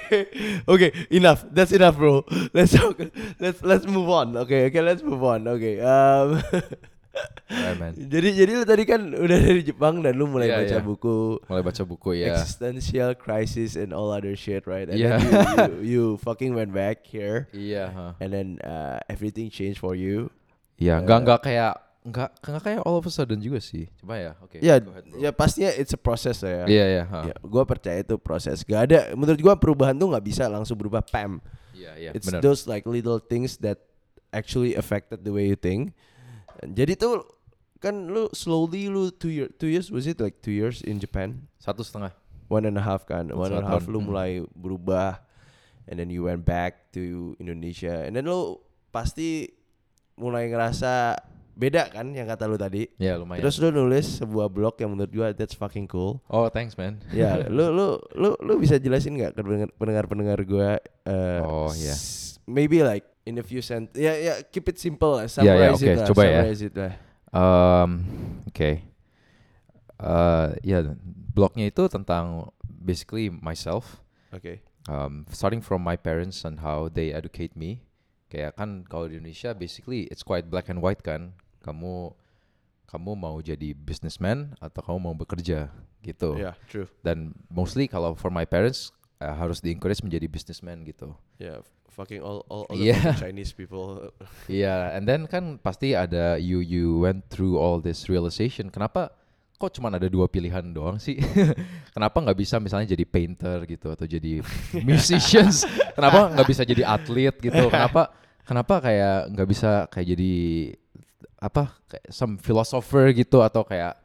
[0.69, 1.47] okay, enough.
[1.51, 2.27] That's enough, bro.
[2.55, 2.99] Let's talk.
[3.39, 4.37] Let's let's move on.
[4.45, 5.47] Okay, okay, let's move on.
[5.49, 5.79] Okay.
[5.81, 6.43] Um,
[7.53, 7.93] Alright, man.
[7.93, 10.83] jadi jadi lu tadi kan udah dari Jepang dan lu mulai Iya, baca iya.
[10.83, 14.89] buku mulai baca buku ya existential crisis and all other shit, right?
[14.89, 15.21] And Yeah.
[15.21, 18.13] then you, you, you fucking went back here, iya huh.
[18.17, 20.33] and then uh, everything changed for you.
[20.81, 21.05] iya Eh.
[21.05, 23.87] nggak nggak kayak nggak nggak kayak all of a sudden juga sih.
[24.03, 24.59] Coba ya, oke.
[24.59, 25.23] Ya, ahead, bro.
[25.23, 26.67] ya pastinya it's a process ya.
[26.67, 27.05] Iya iya.
[27.07, 27.31] ha.
[27.31, 28.67] Ya, gua percaya itu proses.
[28.67, 31.39] Gak ada menurut gua perubahan tuh nggak bisa langsung berubah pam.
[31.71, 32.11] Iya iya.
[32.11, 32.43] It's Benar.
[32.43, 33.87] those like little things that
[34.35, 35.95] actually affected the way you think.
[36.63, 37.23] Jadi tuh
[37.79, 41.47] kan lu slowly lu two year two years was it like two years in Japan?
[41.63, 42.11] Satu setengah.
[42.51, 43.31] One and a half kan.
[43.31, 44.11] One and a half lu hmm.
[44.11, 45.23] mulai berubah
[45.87, 48.59] and then you went back to Indonesia and then lu
[48.91, 49.51] pasti
[50.19, 51.19] mulai ngerasa
[51.53, 52.89] beda kan yang kata lu tadi.
[52.97, 53.41] Ya lumayan.
[53.41, 56.19] Terus lu nulis sebuah blog yang menurut gua that's fucking cool.
[56.27, 56.99] oh thanks man.
[57.11, 60.71] Ya, lu lu lu lu bisa jelasin nggak ke pendengar- pendengar-pendengar gua
[61.03, 61.93] eh, Oh, iya.
[61.93, 65.37] s- Maybe like in a few sent ya ya keep it simple lah, Iya, iya,
[65.71, 66.29] summarize oke, it lah, coba ya.
[66.35, 66.93] summarize it lah.
[67.31, 67.91] Um,
[68.45, 68.71] oke.
[69.95, 70.79] Eh, ya
[71.31, 74.03] blognya itu tentang basically myself.
[74.33, 74.65] Oke.
[74.85, 77.87] um, starting from my parents and how they educate me
[78.33, 82.17] kayak kan kalau di Indonesia basically it's quite black and white kan kamu
[82.89, 85.69] kamu mau jadi businessman atau kamu mau bekerja
[86.01, 86.89] gitu Yeah, true.
[87.05, 88.91] dan mostly kalau for my parents
[89.21, 91.61] uh, harus di encourage menjadi businessman gitu Yeah,
[91.93, 93.13] fucking all all, all Yeah.
[93.13, 94.09] the Chinese people.
[94.49, 98.73] Iya, and then kan pasti ada you you went through all this realization.
[98.73, 99.13] Kenapa
[99.57, 101.21] kok cuma ada dua pilihan doang sih?
[101.95, 104.41] Kenapa nggak bisa misalnya jadi painter gitu atau jadi
[104.89, 105.63] musicians?
[105.95, 107.69] Kenapa nggak bisa jadi atlet gitu?
[107.71, 108.11] Kenapa
[108.47, 110.35] kenapa kayak nggak bisa kayak jadi
[111.43, 113.99] apa kayak some philosopher gitu atau kayak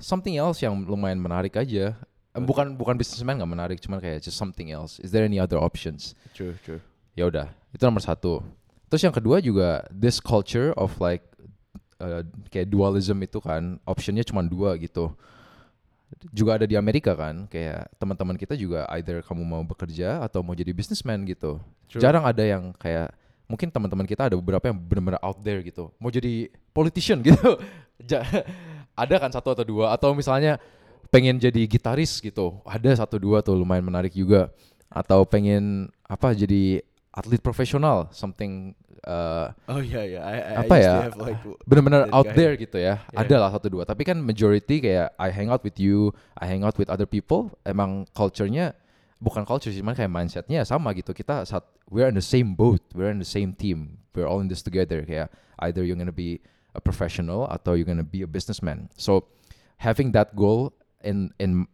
[0.00, 1.96] something else yang lumayan menarik aja?
[2.32, 4.96] Bukan bukan businessman nggak menarik, cuman kayak just something else.
[5.04, 6.16] Is there any other options?
[6.32, 6.80] true, true.
[7.12, 8.40] ya udah itu nomor satu
[8.88, 11.24] terus yang kedua juga this culture of like
[12.00, 15.12] uh, kayak dualism itu kan optionnya cuma dua gitu
[16.28, 20.52] juga ada di Amerika kan kayak teman-teman kita juga either kamu mau bekerja atau mau
[20.52, 21.56] jadi businessman gitu
[21.88, 22.00] True.
[22.04, 23.16] jarang ada yang kayak
[23.50, 27.58] mungkin teman-teman kita ada beberapa yang benar-benar out there gitu mau jadi politician gitu
[28.92, 30.60] ada kan satu atau dua atau misalnya
[31.12, 34.48] pengen jadi gitaris gitu ada satu dua tuh lumayan menarik juga
[34.88, 38.72] atau pengen apa jadi atlet profesional something
[39.04, 40.20] uh, Oh iya iya.
[40.24, 40.94] I, I, Apa I ya?
[41.16, 42.36] like benar-benar out guy.
[42.36, 43.02] there gitu ya.
[43.02, 43.20] Yeah.
[43.20, 43.82] Ada lah satu dua.
[43.84, 47.52] Tapi kan majority kayak I hang out with you, I hang out with other people.
[47.66, 48.72] Emang culture-nya
[49.22, 51.14] bukan culture sih, cuman kayak mindsetnya sama gitu.
[51.14, 54.50] Kita saat we're in the same boat, we're in the same team, we're all in
[54.50, 55.06] this together.
[55.06, 55.30] Kayak
[55.62, 56.42] either you're gonna be
[56.74, 58.90] a professional atau you're gonna be a businessman.
[58.98, 59.30] So
[59.78, 60.74] having that goal
[61.06, 61.70] in in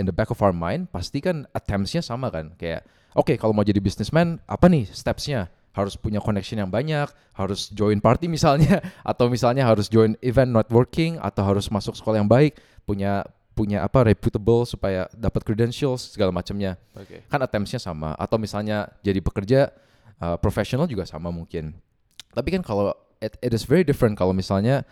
[0.00, 2.56] in the back of our mind, pasti kan attempts-nya sama kan.
[2.56, 5.52] Kayak oke kalau mau jadi businessman apa nih steps-nya?
[5.76, 7.04] harus punya connection yang banyak,
[7.36, 12.30] harus join party misalnya, atau misalnya harus join event networking, atau harus masuk sekolah yang
[12.32, 12.56] baik,
[12.88, 16.76] punya punya apa reputable supaya dapat credentials segala macamnya.
[16.92, 17.24] Oke.
[17.24, 18.12] Kan attempts-nya sama.
[18.20, 19.72] Atau misalnya jadi pekerja
[20.20, 21.72] uh, profesional juga sama mungkin.
[22.36, 22.92] Tapi kan kalau
[23.24, 24.84] it, it is very different kalau misalnya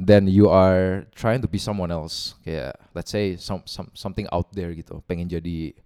[0.00, 4.48] then you are trying to be someone else kayak let's say some, some something out
[4.56, 5.76] there gitu, pengen jadi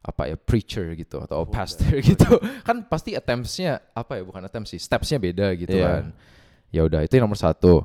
[0.00, 4.70] apa ya preacher gitu atau Oh, pastor gitu kan pasti attempts-nya apa ya bukan attempts
[4.70, 5.82] sih stepsnya beda gitu Iya.
[5.82, 6.04] kan
[6.70, 7.82] ya udah itu yang nomor satu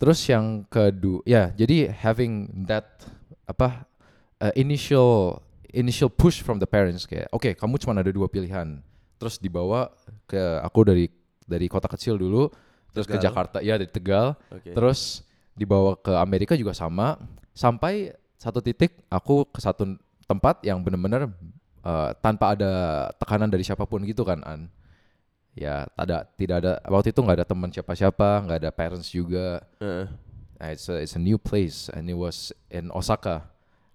[0.00, 3.04] terus yang kedua ya jadi having that
[3.44, 3.84] apa
[4.40, 5.38] uh, initial
[5.70, 8.80] initial push from the parents kayak oke kamu cuma ada dua pilihan
[9.20, 9.92] terus dibawa
[10.24, 11.06] ke aku dari
[11.44, 12.48] dari kota kecil dulu
[12.96, 13.24] terus ke Tegal.
[13.30, 14.72] Jakarta ya dari Tegal Oke.
[14.74, 15.22] Terus
[15.54, 17.18] dibawa ke Amerika juga sama.
[17.52, 21.28] Sampai satu titik aku ke satu tempat yang bener-bener
[21.84, 22.72] uh, tanpa ada
[23.20, 24.72] tekanan dari siapa pun gitu kan An.
[25.58, 29.60] Ya ada tidak ada waktu itu nggak ada teman siapa-siapa, nggak ada parents juga.
[30.60, 33.48] Nah, it's a, it's a new place and it was in Osaka.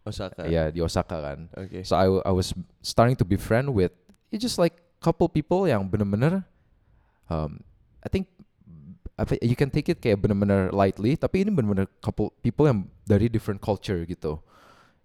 [0.06, 0.46] Osaka.
[0.46, 1.40] Ya di Osaka kan.
[1.58, 1.82] Oke.
[1.86, 2.52] So I, I was
[2.84, 3.94] starting to be friend with
[4.34, 6.42] it's just like couple people yang bener-bener
[7.30, 7.62] um,
[8.02, 8.26] I think
[9.46, 13.62] you can take it kayak bener-bener lightly tapi ini bener-bener couple people yang dari different
[13.64, 14.42] culture gitu.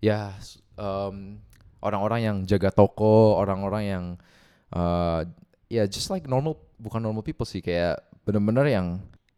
[0.03, 1.39] Ya s- um,
[1.85, 4.05] orang-orang yang jaga toko, orang-orang yang
[4.75, 5.23] uh,
[5.71, 8.87] ya just like normal bukan normal people sih kayak bener-bener yang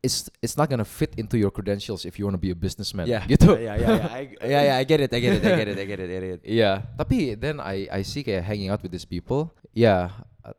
[0.02, 3.22] it's it's not gonna fit into your credentials if you wanna be a businessman Yeah.
[3.30, 3.54] gitu.
[3.54, 4.08] Yeah, yeah, yeah.
[4.10, 4.76] I, yeah, yeah.
[4.80, 5.12] I get it.
[5.14, 5.42] I get it.
[5.46, 5.78] I get it.
[5.78, 6.08] I get it.
[6.10, 6.40] I get it.
[6.42, 10.10] Iya, tapi then I I see kayak hanging out with these people, ya
[10.42, 10.56] uh,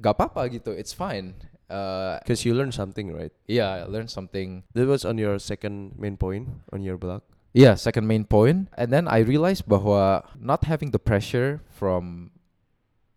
[0.00, 1.36] gak apa-apa gitu, it's fine.
[1.66, 3.34] Uh, Because you learn something, right?
[3.50, 4.62] yeah, I learned something.
[4.72, 7.26] That was on your second main point on your blog.
[7.52, 8.70] Yeah, second main point.
[8.70, 12.30] point, and then I realized bahwa not having the pressure from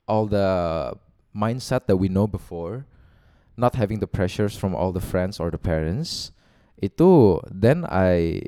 [0.09, 0.91] all the
[1.35, 2.85] mindset that we know before,
[3.57, 6.31] not having the pressures from all the friends or the parents,
[6.79, 8.41] itu then I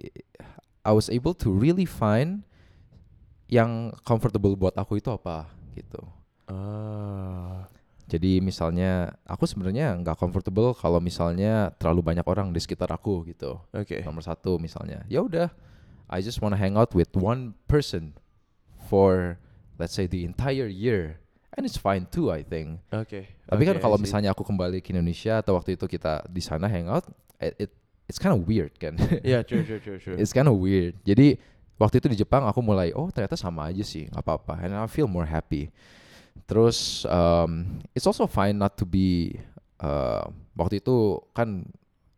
[0.81, 2.47] I was able to really find
[3.51, 6.01] yang comfortable buat aku itu apa gitu.
[6.47, 7.67] Ah.
[8.11, 13.55] Jadi misalnya aku sebenarnya nggak comfortable kalau misalnya terlalu banyak orang di sekitar aku gitu.
[13.71, 14.03] Oke.
[14.03, 15.47] Nomor satu misalnya, ya udah,
[16.11, 18.19] I just wanna hang out with one person
[18.91, 19.39] for
[19.79, 21.23] let's say the entire year,
[21.57, 22.79] and it's fine too I think.
[22.91, 23.27] Oke.
[23.47, 26.67] Tapi kan Oke, kalau misalnya aku kembali ke Indonesia atau waktu itu kita di sana
[26.71, 27.03] hangout,
[27.39, 27.71] it, it
[28.07, 28.95] it's kind of weird kan.
[29.27, 30.17] Iya, true, true, true, true.
[30.19, 30.95] it's kind of weird.
[31.03, 31.39] Jadi
[31.79, 34.87] waktu itu di Jepang aku mulai oh ternyata sama aja sih nggak apa-apa, and I
[34.91, 35.71] feel more happy.
[36.47, 39.35] Terus um, it's also fine not to be
[39.83, 41.67] uh, waktu itu kan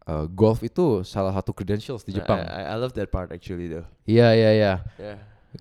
[0.09, 2.41] uh, golf itu salah satu credentials di Jepang.
[2.43, 3.87] I, I- love that part actually though.
[4.05, 4.73] Iya iya iya.
[4.99, 5.17] Yeah.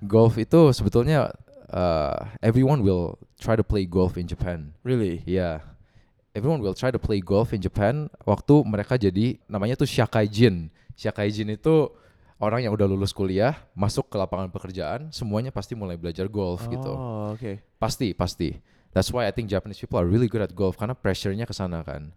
[0.09, 1.37] Golf itu sebetulnya
[1.69, 4.71] uh, everyone will try to play golf in Japan.
[4.87, 5.27] Really?
[5.27, 5.67] Iya.
[6.33, 10.71] Everyone will try to play golf in Japan waktu mereka jadi namanya tuh shakaijin.
[10.95, 11.91] Shakaijin itu
[12.39, 16.95] orang yang udah lulus kuliah, masuk ke lapangan pekerjaan, semuanya pasti mulai belajar golf gitu.
[16.95, 17.61] Oh, oke.
[17.77, 18.59] Pasti, pasti.
[18.95, 21.81] That's why I think Japanese people are really good at golf karena pressure-nya ke sana
[21.85, 22.13] kan.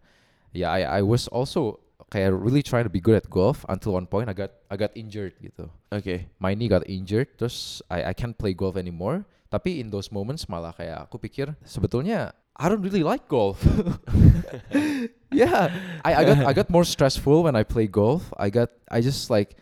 [0.55, 4.07] Ya, I I was also kayak really trying to be good at golf until one
[4.07, 5.67] point I got I got injured gitu.
[5.91, 6.27] Oke.
[6.39, 9.27] My knee got injured, terus I I can't play golf anymore.
[9.55, 13.63] Tapi in those moments malah kayak aku pikir sebetulnya I don't really like golf.
[15.31, 15.71] yeah,
[16.03, 18.31] I I got I got more stressful when I play golf.
[18.35, 19.55] I got I just like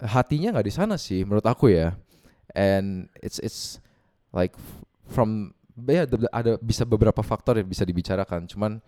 [0.00, 1.96] hatinya nggak di sana sih menurut aku ya.
[2.56, 3.80] And it's it's
[4.32, 4.56] like
[5.08, 5.56] from
[5.88, 8.44] ya ada- ada bisa beberapa faktor yang bisa dibicarakan.
[8.48, 8.84] Cuman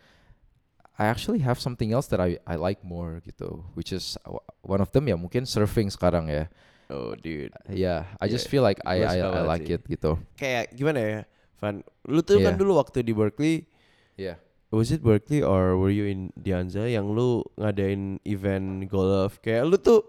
[1.00, 4.84] I actually have something else that I I like more gitu, which is w- one
[4.84, 6.46] of them ya mungkin surfing sekarang ya.
[6.94, 7.50] Oh, dude.
[7.66, 9.74] Yeah, I just Yeah, feel like I I, I like sih.
[9.74, 10.14] it gitu.
[10.34, 11.20] Kayak gimana ya,
[11.58, 11.82] Van?
[12.06, 12.60] Lu tuh kan Yeah.
[12.60, 13.66] dulu waktu di Berkeley,
[14.14, 14.38] Yeah.
[14.70, 19.38] was it Berkeley or were you in Dianza yang lu ngadain event golf?
[19.40, 20.06] Kayak lu tuh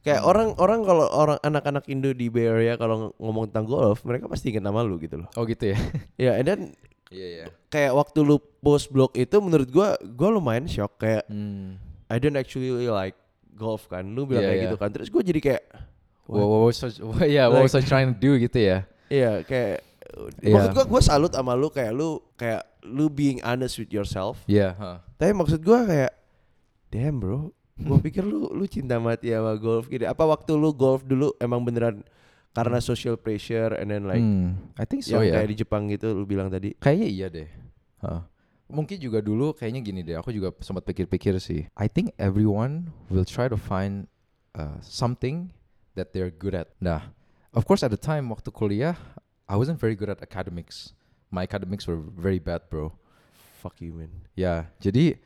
[0.00, 0.30] kayak Hmm.
[0.30, 4.50] orang-orang kalau orang anak-anak Indo di Bay Area kalau ng- ngomong tentang golf, mereka pasti
[4.50, 5.28] ingat nama lu gitu loh.
[5.34, 5.76] Oh gitu ya.
[6.18, 6.60] Ya, and then
[7.08, 7.46] Iya iya.
[7.68, 11.76] kayak waktu lu post blog itu menurut gua gua lumayan shock kayak Hmm.
[12.08, 13.16] I don't actually like
[13.52, 14.12] golf kan.
[14.12, 14.64] Lu bilang Iya, kayak iya.
[14.66, 14.90] gitu kan.
[14.90, 15.62] Terus gua jadi kayak
[16.26, 18.78] What, what was I, what, yeah, what was I trying to do gitu ya?
[19.08, 19.78] Iya kayak
[20.44, 20.52] Iya.
[20.52, 24.44] maksud gua gua salut sama lu kayak lu kayak lu being honest with yourself.
[24.44, 25.00] Iya, huh.
[25.16, 26.12] Tapi maksud gua kayak
[26.92, 27.48] damn bro,
[27.80, 30.04] gua pikir lu lu cinta mati sama golf gitu.
[30.04, 32.04] Apa waktu lu golf dulu emang beneran
[32.52, 35.40] karena social pressure and then like Hmm, I think so ya.
[35.40, 36.76] kayak di Jepang gitu lu bilang tadi.
[36.76, 37.48] Kayaknya iya deh.
[38.04, 38.20] Huh.
[38.68, 40.20] Mungkin juga dulu kayaknya gini deh.
[40.20, 41.72] Aku juga sempat pikir-pikir sih.
[41.72, 44.12] I think everyone will try to find
[44.52, 45.48] uh, something
[45.94, 46.68] that they're good at.
[46.80, 47.12] Nah,
[47.52, 48.96] of course at the time waktu kuliah,
[49.48, 50.92] I wasn't very good at academics.
[51.30, 52.92] My academics were very bad, bro.
[53.60, 54.10] Fuck you man.
[54.34, 55.16] Ya, jadi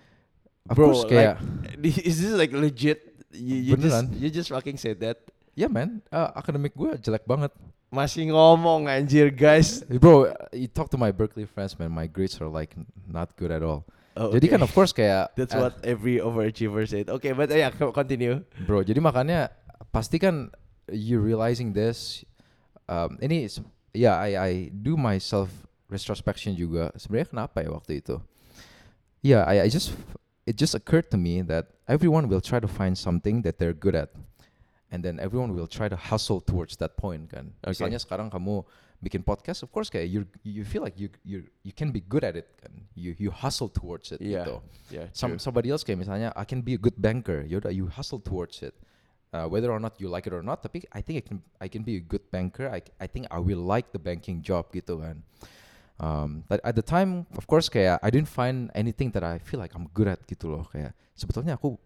[0.69, 1.39] of Bro, course kayak
[2.11, 3.01] Is this like legit?
[3.33, 4.07] You, you just Beneran.
[4.19, 5.19] you just fucking said that.
[5.57, 7.49] ya man, uh, akademik gue jelek banget.
[7.89, 9.81] Masih ngomong anjir guys.
[9.89, 11.89] Bro, you talk to my Berkeley friends, man.
[11.89, 12.77] My grades are like
[13.09, 13.89] not good at all.
[14.17, 14.53] Oh, Jadi okay.
[14.57, 17.09] kan of course kayak That's uh, what every overachiever said.
[17.09, 18.45] Okay, but uh, yeah, co- continue.
[18.69, 18.85] bro.
[18.85, 19.49] Jadi makanya
[19.93, 20.51] pasti kan
[20.91, 22.25] you realizing this.
[22.87, 23.51] Um, ini
[23.93, 25.51] ya I I do myself
[25.91, 26.95] retrospection juga.
[26.95, 28.19] Sebenarnya kenapa ya waktu itu?
[29.23, 29.95] Yeah, I I just
[30.47, 33.99] it just occurred to me that everyone will try to find something that they're good
[33.99, 34.15] at.
[34.87, 37.51] And then everyone will try to hustle towards that point kan.
[37.67, 37.75] Okay.
[37.75, 38.63] Misalnya sekarang kamu
[39.03, 42.23] bikin podcast, of course kayak you you feel like you you you can be good
[42.23, 42.71] at it kan.
[42.95, 44.47] You you hustle towards it Yeah.
[44.47, 44.55] gitu.
[44.95, 47.43] Yeah, Some somebody else kayak misalnya I can be a good banker.
[47.51, 48.79] Yaudah you hustle towards it.
[49.37, 51.69] Uh, whether or not you like it or not, tapi I think I can I
[51.69, 52.73] can be a good banker.
[52.73, 55.21] I I think I will like the banking job gitu kan.
[56.01, 59.61] Um, but at the time, of course, kayak I didn't find anything that I feel
[59.61, 60.65] like I'm good at gitu loh.
[60.73, 61.77] Kayak sebetulnya aku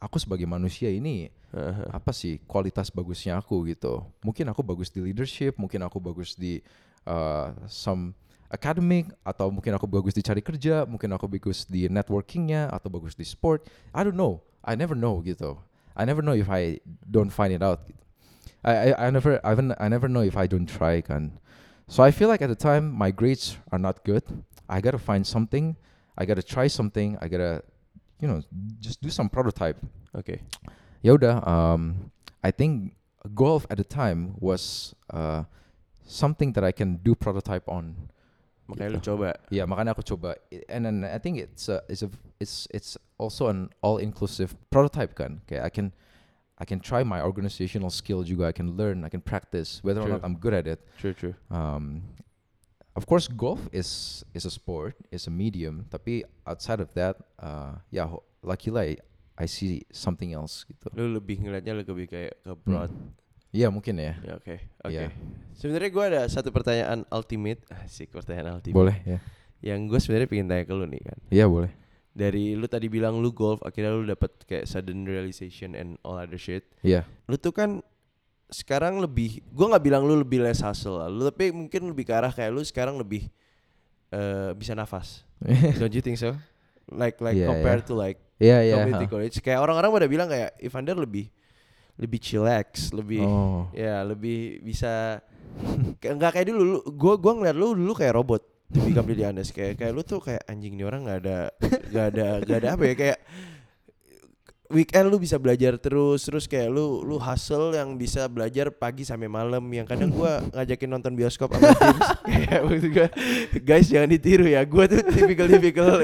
[0.00, 1.88] aku sebagai manusia ini Uh-huh.
[1.96, 4.04] apa sih kualitas bagusnya aku gitu.
[4.20, 6.60] Mungkin aku bagus di leadership, mungkin aku bagus di
[7.08, 8.12] uh, some
[8.52, 13.16] academic atau mungkin aku bagus di cari kerja, mungkin aku bagus di networkingnya atau bagus
[13.16, 13.64] di sport.
[13.96, 14.44] I don't know.
[14.60, 15.56] I never know gitu.
[15.98, 16.80] I never know if I
[17.10, 17.82] don't find it out.
[18.64, 21.38] I, I I never I, haven't- I never know if I don't try kan.
[21.88, 24.22] So I feel like at the time my grades are not good.
[24.68, 25.76] I gotta find something.
[26.16, 27.16] I gotta try something.
[27.20, 27.62] I gotta
[28.20, 28.42] you know
[28.80, 29.78] just do some prototype
[30.16, 30.40] Okay.
[31.04, 32.10] Yoda, um,
[32.42, 32.96] I think
[33.34, 35.44] golf at the time was uh,
[36.06, 38.08] something that I can do prototype on
[38.68, 39.08] Makanya lu Gitu.
[39.16, 39.32] coba.
[39.48, 40.36] ya makanya aku coba
[40.68, 45.16] and then I think it's a, it's a, it's it's also an all inclusive prototype
[45.16, 45.86] kan kayak I can
[46.60, 50.12] I can try my organizational skill juga I can learn I can practice whether or
[50.12, 50.20] True.
[50.20, 51.32] not I'm good at it True, true.
[51.48, 52.02] um,
[52.92, 57.78] of course golf is is a sport is a medium tapi outside of that uh,
[57.88, 58.90] ya ho- luckily I,
[59.38, 62.90] I see something else gitu Lu lebih ngeliatnya lebih kayak ke broad.
[62.90, 63.14] Hmm.
[63.48, 64.14] Iya mungkin ya.
[64.20, 64.56] Ya, oke.
[64.84, 64.92] Oke.
[64.92, 65.08] Iya.
[65.56, 67.64] Sebenarnya gua ada satu pertanyaan ultimate.
[67.72, 68.76] Asik pertanyaan ultimate.
[68.76, 69.18] Boleh ya.
[69.58, 71.18] yang gue sebenarnya pengen tanya ke lu nih kan.
[71.34, 71.70] Iya boleh.
[72.14, 76.38] Dari lu tadi bilang lu golf, akhirnya lu dapet kayak sudden realization and all other
[76.38, 76.62] shit.
[76.86, 77.02] Iya.
[77.26, 77.82] Lu tuh kan
[78.48, 82.14] sekarang lebih, gue nggak bilang lu lebih less hustle lah, lu tapi mungkin lebih ke
[82.14, 83.26] arah kayak lu sekarang lebih
[84.08, 85.26] eh bisa nafas.
[85.82, 86.38] Don't you think so?
[86.88, 87.88] Like like Yeah, compared yeah.
[87.90, 88.74] to like Iya iya.
[88.78, 89.12] community ha.
[89.12, 91.26] college, kayak orang-orang pada bilang kayak Evander lebih
[91.98, 93.66] lebih chillax, lebih Oh.
[93.74, 95.18] ya lebih bisa
[95.98, 99.80] nggak kayak dulu lu gua gua ngeliat lu dulu kayak robot be completely honest kayak
[99.80, 101.38] kayak lu tuh kayak anjing nih orang nggak ada
[101.88, 103.18] nggak ada nggak ada apa ya kayak
[104.68, 109.26] weekend lu bisa belajar terus terus kayak lu lu hustle yang bisa belajar pagi sampai
[109.26, 109.64] malam.
[109.68, 112.08] Yang kadang gua ngajakin nonton bioskop sama James.
[112.48, 113.08] Kayak maksud gua,
[113.64, 115.96] guys jangan ditiru ya gua tuh tipikal tipikal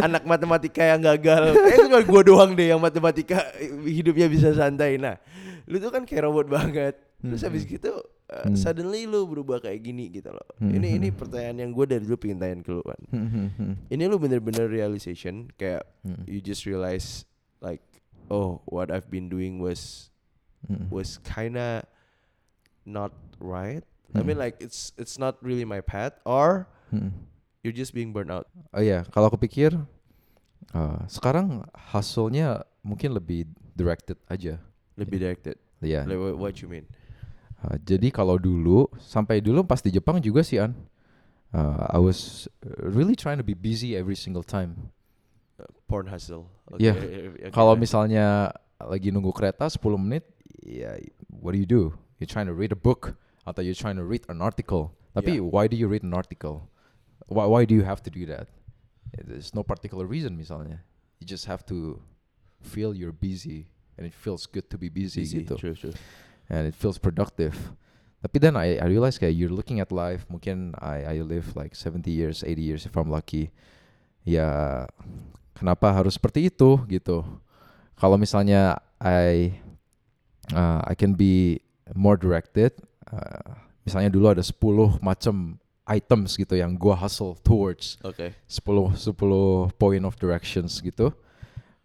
[0.00, 1.52] anak matematika yang gagal.
[1.52, 3.44] Kayak cuma gua doang deh yang matematika
[3.84, 4.96] hidupnya bisa santai.
[4.96, 5.20] Nah
[5.68, 6.96] lu tuh kan kayak robot banget.
[7.18, 7.98] Terus habis gitu
[8.30, 8.54] uh, Hmm.
[8.54, 10.44] suddenly lu berubah kayak gini gitu loh.
[10.60, 13.88] Hmm, ini ini pertanyaan yang gue dari dulu pengen tanyain ke lu kan hmm.
[13.88, 16.22] ini lu bener-bener realization kayak Hmm.
[16.28, 17.24] you just realize
[17.58, 17.82] like
[18.28, 20.08] oh what I've been doing was
[20.66, 20.90] Hmm.
[20.90, 21.86] was kinda
[22.82, 23.86] not right
[24.16, 27.12] I mean like it's it's not really my path or Hmm.
[27.62, 29.76] you're just being burnt out Oh iya, kalau aku pikir
[30.72, 31.62] uh, sekarang
[31.92, 33.44] hustle-nya mungkin lebih
[33.76, 34.56] directed aja.
[34.98, 36.02] lebih directed Iya.
[36.08, 36.88] like what, what you mean
[37.58, 40.78] Uh, jadi kalau dulu sampai dulu pas di Jepang juga sih an,
[41.50, 42.46] uh, I was
[42.78, 44.94] really trying to be busy every single time.
[45.88, 46.44] Porn hustle
[46.76, 46.92] Iya.
[46.92, 47.80] okay, Kalau okay.
[47.88, 50.28] misalnya lagi nunggu kereta 10 menit,
[50.60, 50.94] ya
[51.40, 51.96] what do you do?
[52.20, 53.16] You trying to read a book
[53.48, 54.92] atau you trying to read an article.
[55.16, 55.48] Tapi Yeah.
[55.48, 56.68] why do you read an article?
[57.26, 58.52] Why why do you have to do that?
[59.16, 60.84] There's no particular reason misalnya.
[61.18, 61.98] You just have to
[62.60, 65.56] feel you're busy and it feels good to be busy, Easy, gitu.
[65.56, 65.96] true, true.
[66.52, 67.56] and it feels productive.
[68.20, 71.72] Tapi then I I realize kayak you're looking at life, mungkin I I live like
[71.74, 73.50] 70 years, 80 years if I'm lucky.
[74.28, 74.84] Ya
[75.58, 77.26] kenapa harus seperti itu gitu.
[77.98, 79.58] Kalau misalnya I
[80.54, 81.58] uh, I can be
[81.98, 82.78] more directed,
[83.10, 89.74] uh, misalnya dulu ada 10 macam items gitu yang gua hustle towards okay 10 10
[89.74, 91.10] point of directions gitu.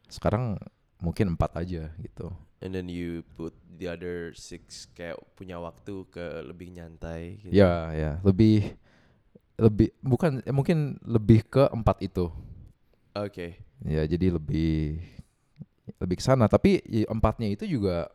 [0.05, 0.61] Sekarang
[1.01, 2.29] mungkin empat aja gitu.
[2.63, 7.51] and then you put the other six kayak punya waktu ke lebih nyantai gitu.
[7.51, 8.79] Ya, ya, lebih
[9.59, 12.31] lebih bukan mungkin lebih ke empat itu.
[13.13, 13.61] Oke.
[13.85, 14.97] Ya, jadi lebih
[16.01, 16.49] lebih ke sana.
[16.49, 18.09] Tapi empatnya itu juga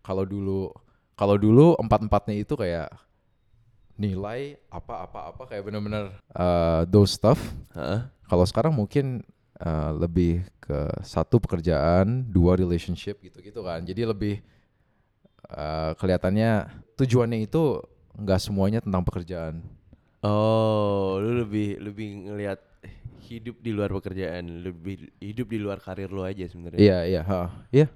[0.00, 0.72] kalau dulu
[1.12, 2.88] kalau dulu empat empatnya itu kayak
[4.00, 7.36] nilai apa apa apa kayak benar-benar uh, those stuff.
[7.76, 8.08] Hah?
[8.24, 9.20] Kalau sekarang mungkin
[9.60, 13.84] uh, lebih ke satu pekerjaan, dua relationship gitu-gitu kan.
[13.84, 14.40] Jadi lebih
[15.52, 17.84] uh, kelihatannya tujuannya itu
[18.16, 19.60] nggak semuanya tentang pekerjaan.
[20.24, 22.60] Oh, lu lebih lebih ngelihat
[23.30, 26.82] hidup di luar pekerjaan, lebih hidup di luar karir lu aja sebenarnya.
[26.82, 27.22] Iya iya.
[27.70, 27.86] Iya.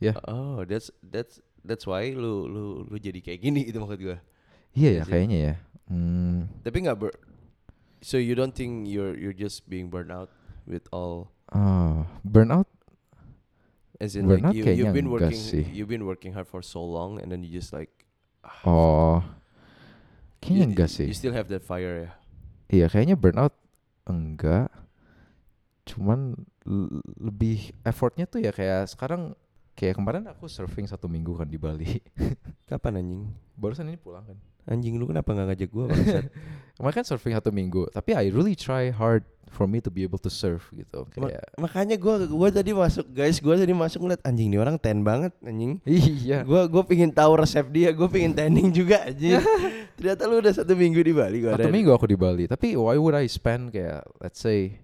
[0.00, 0.12] Iya.
[0.28, 4.18] Oh, that's that's that's why lu lu lu jadi kayak gini gitu maksud gua.
[4.76, 5.54] Iya ya Iya kayaknya ya.
[5.90, 7.10] Hmm, Tapi nggak ber
[8.00, 10.32] So you don't think you're you're just being burned out
[10.64, 12.64] with all ah, burnout?
[14.00, 15.68] as in Burnout like you, you've been working sih.
[15.68, 17.92] you've been working hard for so long and then you just like
[18.64, 19.20] Oh,
[20.40, 21.04] kayaknya you, enggak sih.
[21.04, 22.10] You still have that fire ya.
[22.72, 23.52] Iya kayaknya burnout
[24.06, 24.68] enggak.
[25.88, 26.38] Cuman
[27.18, 29.34] lebih effortnya tuh ya kayak sekarang
[29.74, 31.98] kayak kemarin aku surfing satu minggu kan di Bali.
[32.70, 33.22] Kapan anjing?
[33.56, 34.38] Barusan ini pulang kan.
[34.64, 36.24] Anjing lu kenapa nggak ngajak gua bangsat?
[36.76, 39.20] Kemarin kan surfing satu minggu, tapi I really try hard
[39.50, 41.04] for me to be able to surf gitu.
[41.18, 44.80] Ma- Kayak Makanya gua gua tadi masuk guys, gua tadi masuk ngeliat anjing nih orang
[44.80, 45.76] ten banget anjing.
[45.84, 46.40] iya.
[46.40, 49.36] Gua gua pingin tahu resep dia, gua pingin tanning juga anjing.
[50.00, 51.74] Ternyata lu udah satu minggu di Bali gua Satu ada.
[51.74, 52.44] minggu aku di Bali.
[52.48, 54.80] Tapi why would I spend kayak let's say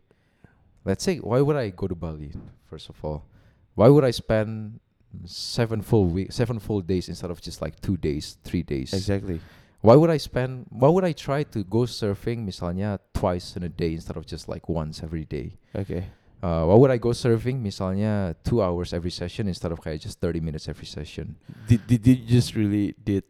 [0.84, 2.34] let's say why would I go to Bali
[2.68, 3.24] first of all?
[3.72, 4.80] Why would I spend
[5.24, 8.92] seven full week seven full days instead of just like two days, three days?
[8.92, 9.40] Exactly.
[9.86, 13.70] Why would I spend why would I try to go surfing misalnya twice in a
[13.70, 15.62] day instead of just like once every day?
[15.70, 16.10] okay
[16.42, 20.20] Uh, why would I go surfing misalnya two hours every session instead of kayak just
[20.20, 21.40] 30 minutes every session?
[21.64, 23.24] Did, did you just really did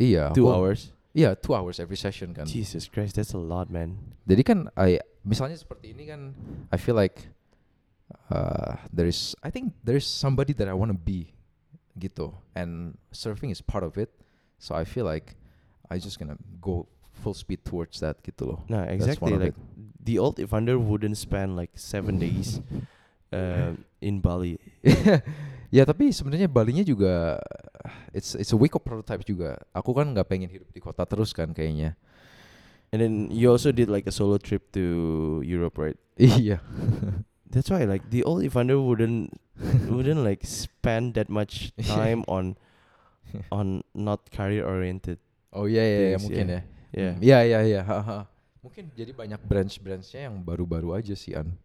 [0.00, 0.34] Iya.
[0.34, 0.80] two aku- hours?
[1.14, 2.42] Iya, two hours every session kan.
[2.44, 4.18] Jesus Christ, that's a lot, man.
[4.26, 6.34] Jadi kan I misalnya seperti ini kan
[6.74, 7.30] I feel like
[8.34, 11.30] uh, there is I think there is somebody that I want to be
[11.94, 14.10] gitu and surfing is part of it
[14.58, 15.38] so I feel like
[15.90, 16.86] I just gonna go
[17.24, 18.60] full speed towards that gitu loh.
[18.68, 19.36] Nah, exactly.
[19.36, 19.56] Like
[20.00, 22.60] the old Evander wouldn't spend like seven days
[23.32, 24.60] um, in Bali.
[25.74, 27.42] ya tapi sebenarnya Balinya juga
[28.14, 29.58] it's it's a wake up prototype juga.
[29.72, 31.96] Aku kan nggak pengen hidup di kota terus kan kayaknya.
[32.94, 35.98] And then you also did like a solo trip to Europe, right?
[36.20, 36.62] iya
[37.50, 39.34] That's why like the old Evander wouldn't
[39.90, 42.58] wouldn't like spend that much time on
[43.50, 45.18] on not career oriented.
[45.54, 46.62] Oh iya iya, iya mungkin yeah.
[46.62, 47.12] ya Yeah.
[47.18, 47.82] Hmm, iya iya iya
[48.62, 51.58] mungkin jadi banyak branch branchnya yang baru-baru aja sih an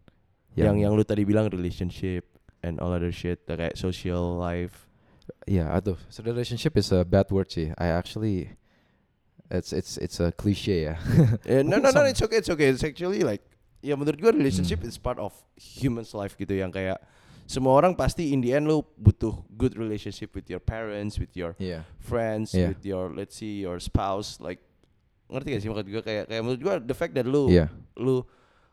[0.57, 2.25] Yang yang lu tadi bilang relationship
[2.65, 4.89] and all other shit kayak social life.
[5.45, 7.69] Yeah, aduh, so the relationship is a bad word sih.
[7.77, 8.57] I actually,
[9.53, 10.95] it's it's it's a cliche ya.
[11.45, 13.45] Eh, no no no it's okay it's okay it's actually like
[13.85, 14.89] ya menurut gua relationship Hmm.
[14.89, 16.97] is part of human's life gitu yang kayak
[17.49, 21.57] semua orang pasti in the end lu butuh good relationship with your parents with your
[21.57, 21.81] Iya.
[21.97, 22.69] friends Yeah.
[22.69, 24.61] with your let's see your spouse like
[25.27, 27.73] ngerti gak sih maksud gua kayak kayak menurut gua the fact that lu Iya.
[27.97, 28.21] lu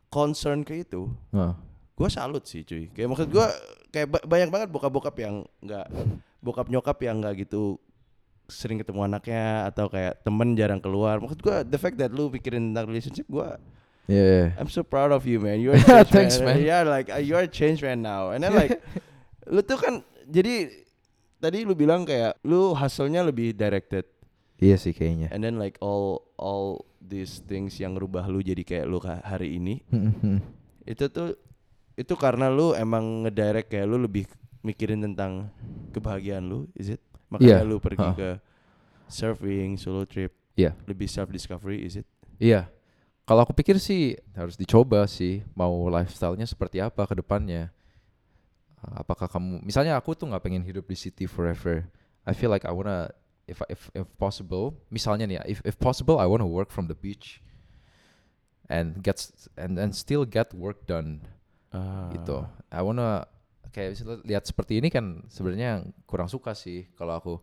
[0.06, 1.52] concern ke itu Heeh.
[1.92, 3.48] gua salut sih cuy kayak maksud gua
[3.88, 5.86] kayak ba- banyak banget bokap-bokap yang nggak
[6.38, 7.80] bokap nyokap yang nggak gitu
[8.46, 12.70] sering ketemu anaknya atau kayak temen jarang keluar maksud gua the fact that lu pikirin
[12.70, 13.56] tentang relationship gua
[14.06, 14.54] Iya.
[14.54, 16.62] I'm so proud of you man you're a changed Thanks, man.
[16.62, 18.78] yeah like uh, you're a changed man now and then like
[19.52, 20.70] lu tuh kan jadi
[21.36, 24.06] tadi lu bilang kayak lu hasilnya lebih directed
[24.56, 25.28] Iya sih kayaknya.
[25.30, 29.82] and then like all all these things yang rubah lu jadi kayak lu hari ini
[30.82, 31.36] itu tuh
[31.92, 34.24] itu karena lu emang ngedirect kayak lu lebih
[34.62, 35.50] mikirin tentang
[35.90, 38.14] kebahagiaan lu is it makanya Iya, lu pergi ha.
[38.14, 38.30] ke
[39.06, 40.72] surfing solo trip Iya.
[40.88, 42.68] lebih self discovery is it Iya.
[43.26, 47.74] Kalau aku pikir sih harus dicoba sih mau lifestyle-nya seperti apa ke depannya.
[48.78, 51.82] Uh, Apakah kamu misalnya aku tuh nggak pengen hidup di city forever.
[52.22, 53.10] I feel like I wanna
[53.50, 56.94] if if if possible, misalnya nih ya, if if possible I wanna work from the
[56.94, 57.42] beach
[58.70, 59.18] and get
[59.58, 61.26] and and still get work done
[61.74, 62.14] Ah.
[62.14, 62.46] gitu.
[62.70, 63.26] I wanna
[63.74, 67.34] kayak misalnya lihat seperti ini kan sebenarnya kurang suka sih kalau aku.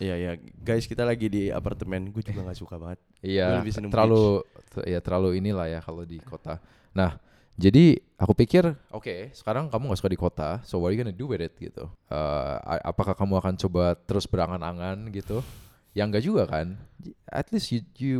[0.00, 0.32] Iya iya
[0.64, 3.60] guys kita lagi di apartemen gue juga nggak suka banget Iya,
[3.92, 4.40] terlalu
[4.72, 6.56] te- ya terlalu inilah ya kalau di kota.
[6.96, 7.20] Nah,
[7.60, 11.12] jadi aku pikir, oke, sekarang kamu nggak suka di kota, so what are you gonna
[11.12, 11.84] do with it gitu?
[12.08, 15.44] Eh, a- apakah kamu akan coba terus berangan-angan gitu?
[15.92, 16.80] Ya enggak juga kan?
[17.28, 18.16] At least you you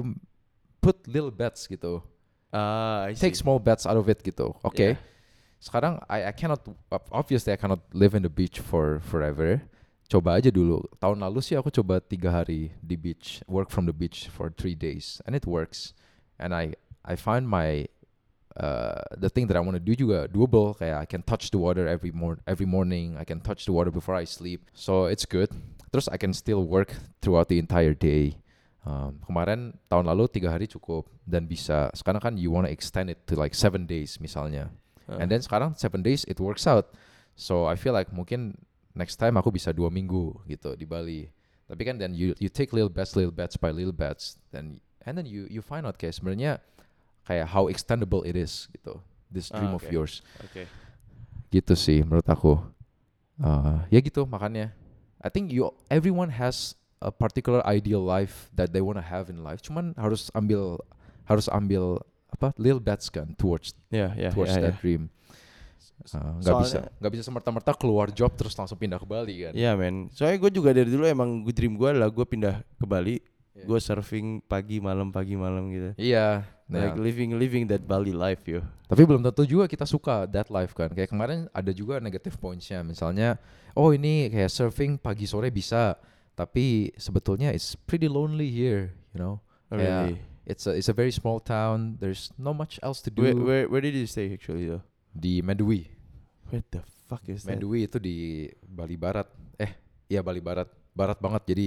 [0.85, 2.05] put little bets gitu,
[2.53, 4.53] I take small bets out of it gitu.
[4.61, 4.95] Oke, Yeah.
[5.63, 6.61] sekarang I I cannot
[7.09, 9.65] obviously I cannot live in the beach for forever.
[10.11, 10.83] Coba aja dulu.
[10.99, 14.75] Tahun lalu sih aku coba tiga hari di beach, work from the beach for three
[14.75, 15.95] days, and it works.
[16.35, 16.75] And I
[17.07, 17.87] I find my
[18.59, 20.75] uh, the thing that I want to do juga doable.
[20.75, 23.15] Kayak I can touch the water every mor every morning.
[23.15, 24.67] I can touch the water before I sleep.
[24.75, 25.55] So it's good.
[25.95, 26.91] Terus I can still work
[27.23, 28.35] throughout the entire day.
[28.83, 31.87] Um, kemarin tahun lalu tiga hari cukup dan bisa.
[31.95, 34.75] Sekarang kan you wanna extend it to like seven days misalnya.
[35.07, 35.23] Ah.
[35.23, 36.91] And then sekarang seven days it works out.
[37.39, 38.59] So I feel like mungkin
[38.95, 41.31] next time aku bisa dua minggu gitu di Bali.
[41.71, 45.15] Tapi kan then you you take little bets, little bets by little bets, then and
[45.15, 46.59] then you you find out kayak sebenarnya
[47.23, 48.99] kayak how extendable it is gitu.
[49.31, 49.95] This Ah, dream of oke.
[49.95, 50.27] yours.
[50.43, 50.67] Oke.
[51.51, 52.59] Gitu sih menurut aku.
[53.41, 54.75] Uh, ya gitu makanya.
[55.23, 59.63] I think you everyone has a particular ideal life that they wanna have in life.
[59.63, 60.83] Cuman harus ambil
[61.25, 62.03] harus ambil
[62.35, 64.81] apa little bets kan towards Ya ya towards ya, that ya.
[64.83, 65.07] dream.
[66.01, 69.53] Uh, nggak bisa Soalnya- nggak bisa semerta-merta keluar job terus langsung pindah ke Bali kan.
[69.53, 72.87] Iya men, soalnya gue juga dari dulu emang gue dream gue adalah gue pindah ke
[72.89, 73.21] Bali,
[73.53, 73.65] Iya.
[73.69, 75.91] gue surfing pagi malam pagi malam gitu.
[76.01, 76.49] Iya.
[76.71, 78.63] Like Nah, living living that Bali life yo.
[78.87, 80.89] tapi belum tentu juga kita suka that life kan.
[80.91, 82.81] Kayak kemarin ada juga negative pointsnya.
[82.83, 83.39] Misalnya,
[83.75, 85.99] oh ini kayak surfing pagi sore bisa,
[86.33, 89.43] tapi sebetulnya it's pretty lonely here, you know.
[89.71, 90.19] Oh, really?
[90.47, 91.99] it's a it's a very small town.
[91.99, 93.23] There's not much else to do.
[93.23, 94.83] Where, where where did you stay actually though?
[95.11, 95.87] Di Mendui.
[96.51, 97.55] What the fuck is that?
[97.55, 99.27] Mendui itu di Bali Barat.
[99.59, 99.73] Eh,
[100.11, 100.67] iya Bali Barat.
[100.95, 101.67] Barat banget jadi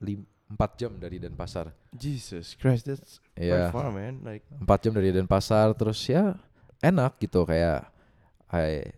[0.00, 1.74] lim- 4 jam dari Denpasar.
[1.90, 4.22] Jesus Christ, that's quite far man.
[4.22, 6.38] Like 4 jam dari Denpasar terus ya
[6.78, 7.88] enak gitu kayak
[8.46, 8.94] I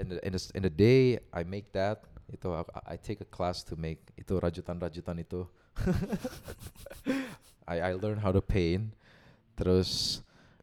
[0.00, 3.28] in the, in the, in the day I make that itu I, I take a
[3.28, 5.46] class to make itu rajutan-rajutan itu
[7.70, 8.90] I I learn how to paint
[9.54, 10.20] terus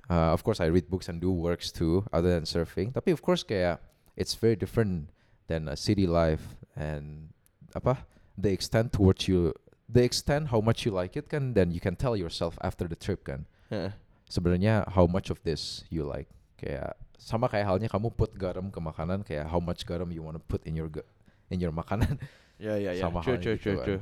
[0.10, 2.92] uh, of course I read books and do works too other than surfing.
[2.94, 3.80] Tapi of course kayak
[4.16, 5.12] it's very different
[5.48, 7.32] than a city life and
[7.76, 8.04] apa
[8.38, 9.54] the extent towards you
[9.88, 12.96] the extent how much you like it kan then you can tell yourself after the
[12.98, 13.48] trip kan.
[13.72, 13.92] Uh,
[14.32, 16.28] sebenarnya how much of this you like.
[16.60, 20.40] Kayak sama kayak halnya kamu put garam ke makanan kayak how much garam you wanna
[20.42, 21.08] put in your ga-
[21.52, 22.20] in your makanan.
[22.58, 23.06] Yeah yeah yeah.
[23.06, 24.02] Sama True true true true.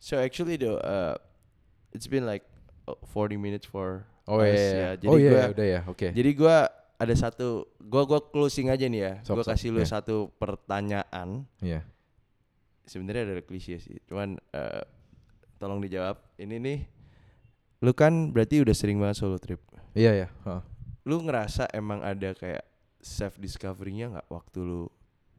[0.00, 1.20] So actually though, uh,
[1.92, 2.40] it's been like
[2.88, 4.58] uh, 40 minutes for oh iya ya.
[4.58, 6.56] iya Jadi oh iya gua- iya, udah ya oke Jadi gua
[6.96, 7.48] ada satu,
[7.78, 9.12] gua gua closing aja nih ya.
[9.22, 9.90] Sok, gua kasih lu iya.
[9.90, 11.42] satu pertanyaan.
[11.58, 11.82] iya
[12.82, 14.82] Sebenarnya ada klise sih, cuman uh,
[15.56, 16.18] tolong dijawab.
[16.36, 16.78] Ini nih
[17.78, 19.58] lu kan berarti udah sering banget solo trip.
[19.92, 20.28] Iya ya.
[20.46, 20.62] heeh.
[21.02, 22.62] Lu ngerasa emang ada kayak
[22.98, 24.82] self discovery-nya nggak waktu lu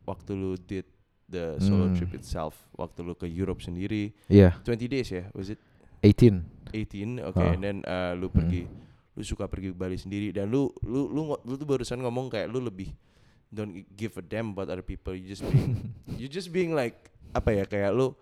[0.03, 0.84] waktu lu did
[1.25, 1.95] the solo Hmm.
[1.95, 4.59] trip itself, waktu lu ke Europe sendiri, Iya.
[4.59, 5.59] 20 days ya, was it
[6.04, 6.43] 18.
[6.70, 7.24] 18?
[7.24, 7.54] Oke, Ah.
[7.54, 8.38] and then uh, lu Hmm.
[8.38, 8.62] pergi
[9.14, 12.49] lu suka pergi ke Bali sendiri dan lu lu lu lu tuh barusan ngomong kayak
[12.49, 12.91] lu lebih
[13.47, 15.78] don't give a damn about other people, you just being
[16.20, 18.18] you just being like apa ya kayak lu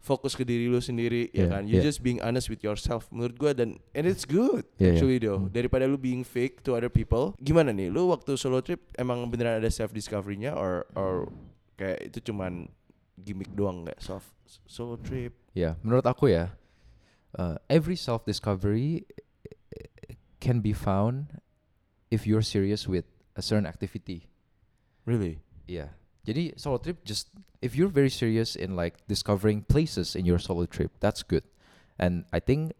[0.00, 1.84] fokus ke diri lu sendiri ya Yeah, kan you yeah.
[1.84, 4.96] just being honest with yourself menurut gua dan and it's good Yeah, yeah.
[4.96, 5.52] actually though Hmm.
[5.52, 9.60] daripada lu being fake to other people gimana nih lu waktu solo trip emang beneran
[9.60, 11.28] ada self discovery-nya or or
[11.76, 12.68] kayak itu cuman
[13.14, 14.28] gimmick doang nggak soft
[14.64, 16.50] solo trip Ya, menurut aku ya,
[17.38, 19.06] uh, every self discovery
[20.40, 21.40] can be found
[22.10, 23.04] if you're serious with
[23.36, 24.28] a certain activity.
[25.06, 25.96] really Yeah.
[26.24, 27.28] Jadi solo trip just
[27.60, 31.44] if you're very serious in like discovering places in your solo trip, that's good.
[32.00, 32.72] And I think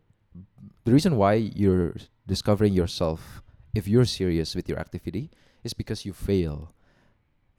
[0.85, 1.97] the reason why you're
[2.27, 3.45] discovering yourself
[3.77, 5.31] if you're serious with your activity
[5.65, 6.73] is because you fail.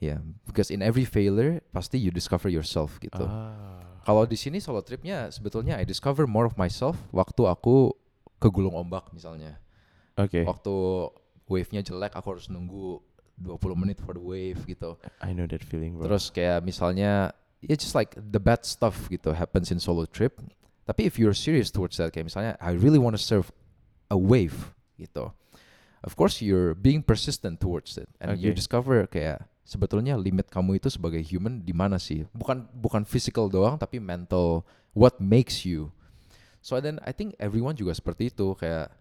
[0.01, 3.25] Yeah, because in every failure pasti you discover yourself gitu.
[3.25, 7.89] ah Kalau di sini solo tripnya sebetulnya I discover more of myself waktu aku
[8.37, 9.57] ke gulung ombak misalnya.
[10.13, 10.73] oke Waktu
[11.49, 13.01] wave-nya jelek aku harus nunggu
[13.41, 14.95] 20 menit for the wave gitu.
[15.19, 17.33] I know that feeling bro Terus kayak misalnya
[17.65, 20.37] it's just like the bad stuff gitu happens in solo trip.
[20.85, 23.49] Tapi if you're serious towards that kayak misalnya I really want to surf
[24.13, 25.33] a wave gitu.
[26.05, 28.61] Of course you're being persistent towards it and you Okay.
[28.61, 32.23] discover kayak sebetulnya limit kamu itu sebagai human di mana sih?
[32.31, 34.61] Bukan bukan physical doang tapi mental
[34.93, 35.89] what makes you.
[36.61, 38.93] So then I think everyone juga seperti itu kayak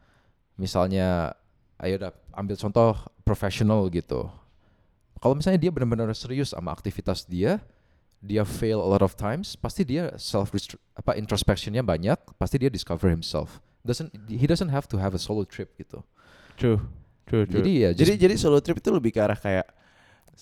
[0.56, 1.36] misalnya
[1.78, 4.28] ayo dah ambil contoh profesional gitu.
[5.20, 7.56] Kalau misalnya dia benar-benar serius sama aktivitas dia,
[8.20, 10.52] dia fail a lot of times, pasti dia self
[10.96, 13.60] apa introspectionnya banyak, pasti dia discover himself.
[13.84, 16.04] Doesn't he doesn't have to have a solo trip gitu.
[16.60, 16.80] True,
[17.28, 17.60] true, true.
[17.60, 19.64] Jadi ya jadi jadi solo trip itu lebih ke arah kayak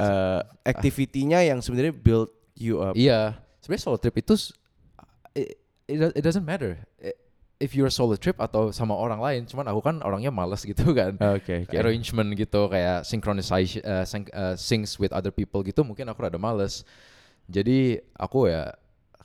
[0.01, 2.95] uh, activity-nya yang sebenarnya build you up.
[2.97, 4.35] Iya, sebenarnya solo trip itu
[5.37, 6.81] it, it, do- it doesn't matter
[7.63, 9.43] if you're solo trip atau sama orang lain.
[9.47, 11.15] Cuman aku kan orangnya malas gitu kan.
[11.39, 11.75] Oke, oke.
[11.79, 16.43] Arrangement gitu kayak synchronization uh, sync, uh, syncs with other people gitu mungkin aku rada
[16.43, 16.83] males.
[17.47, 18.75] Jadi aku ya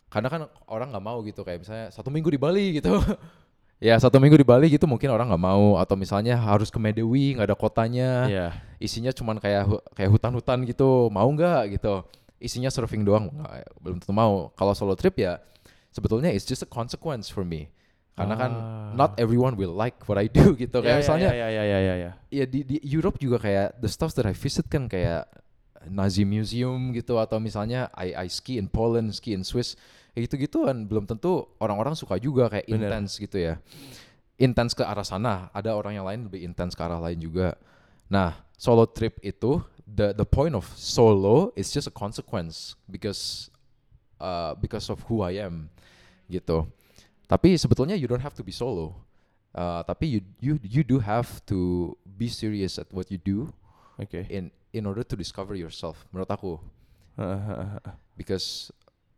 [0.07, 2.93] karena kan orang nggak mau gitu kayak misalnya satu minggu di Bali gitu.
[3.77, 5.77] ya satu minggu di Bali gitu mungkin orang nggak mau.
[5.77, 8.09] Atau misalnya harus ke Medewi nggak ada kotanya.
[8.27, 8.47] Iya.
[8.77, 9.65] isinya cuman kayak
[9.97, 11.09] kayak hutan-hutan gitu.
[11.09, 12.05] Mau nggak gitu.
[12.37, 14.53] Isinya surfing doang nggak, belum tentu mau.
[14.53, 15.41] Kalau solo trip ya
[15.89, 17.69] sebetulnya it's just a consequence for me.
[18.17, 18.89] Karena kan Ah.
[18.97, 20.81] not everyone will like what I do gitu.
[20.81, 22.11] Ya, kayak ya, misalnya ya ya ya ya ya.
[22.33, 25.25] ya di, di Europe juga kayak the stuff that I visit kan kayak
[25.89, 27.17] Nazi Museum gitu.
[27.17, 29.77] Atau misalnya I, I ski in Poland, ski in Swiss
[30.17, 30.89] kayak gitu-gituan.
[30.89, 33.61] Belum tentu orang-orang suka juga kayak intens gitu ya.
[34.41, 35.53] Intens ke arah sana.
[35.53, 37.53] Ada orang yang lain lebih intens ke arah lain juga.
[38.09, 43.53] Nah solo trip itu the the point of solo is just a consequence because
[44.17, 45.69] uh, because of who I am
[46.25, 46.65] gitu.
[47.29, 48.97] Tapi sebetulnya you don't have to be solo.
[49.53, 53.53] Uh, tapi you you you do have to be serious at what you do
[54.01, 54.25] Oke.
[54.33, 56.57] in in order to discover yourself menurut aku.
[58.17, 58.73] Because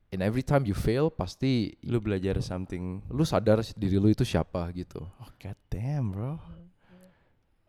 [0.10, 3.06] in every time you fail pasti Lu belajar something.
[3.08, 6.38] lu sadar diri lu itu siapa gitu Oh god damn, bro.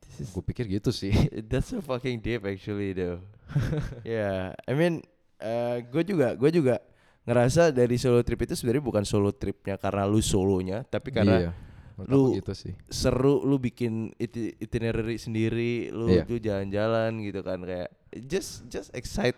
[0.00, 1.12] This is gue pikir gitu sih
[1.50, 3.20] That's so fucking deep actually though.
[4.06, 5.02] yeah, I mean,
[5.38, 6.78] uh, gue juga gue juga
[7.26, 11.52] ngerasa dari solo trip itu sebenarnya bukan solo tripnya karena lu solonya, tapi karena iya
[12.00, 16.24] menurut lu- gitu sih seru lu bikin iti- itinerary sendiri, lu Iya.
[16.24, 17.90] tuh jalan-jalan gitu kan kayak
[18.24, 19.36] just just excite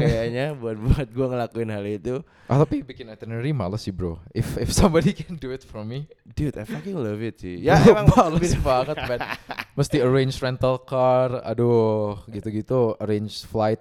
[0.00, 2.14] kayaknya buat buat gue ngelakuin hal itu.
[2.48, 6.08] ah tapi bikin itinerary males sih bro if if somebody can do it for me
[6.24, 7.60] Dude, I fucking love it sih.
[7.60, 9.20] Ya emang males banget man
[9.76, 13.80] mesti arrange rental car aduh gitu-gitu arrange flight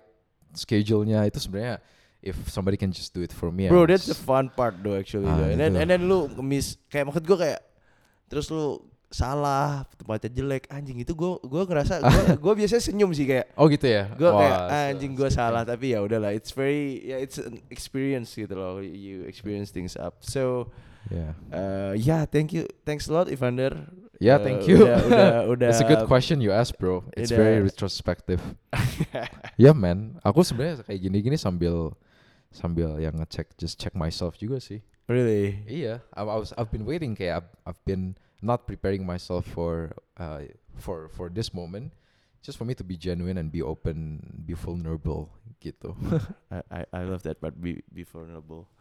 [0.51, 1.79] schedule-nya itu sebenarnya
[2.19, 4.99] if somebody can just do it for me Bro, I'm that's the fun part though
[4.99, 5.31] actually.
[5.31, 5.49] Ah, though.
[5.55, 5.81] And then gitu.
[5.81, 7.59] and then lu miss kayak maksud gue kayak
[8.27, 10.69] terus lu salah tempatnya jelek.
[10.69, 14.05] Anjing itu gue gua ngerasa gue gue biasanya senyum sih kayak oh gitu ya?
[14.13, 15.65] gue kayak Wah, "Ah, anjing gue salah.
[15.65, 18.77] Tapi ya udahlah it's very ya it's an experience gitu loh.
[18.79, 20.21] You experience things up.
[20.21, 20.69] So
[21.09, 21.33] yeah.
[21.49, 22.69] uh, yeah thank you.
[22.85, 23.73] Thanks a lot Evander.
[24.19, 24.83] Yeah, Uh, thank you.
[24.83, 27.07] udah udah udah It's a good question you ask, bro.
[27.15, 28.43] It's udah- very retrospective.
[29.55, 30.19] yeah, man.
[30.27, 31.95] Aku sebenarnya kayak gini-gini sambil
[32.51, 34.83] sambil yang ngecek, just check myself juga sih.
[35.07, 35.63] really?
[35.65, 39.95] Iya, I, I was I've been waiting kayak I've, I've been not preparing myself for
[40.17, 40.47] uh
[40.79, 41.91] for for this moment,
[42.41, 45.29] just for me to be genuine and be open, be vulnerable
[45.59, 45.95] gitu.
[46.51, 48.71] I, I I love that but be be vulnerable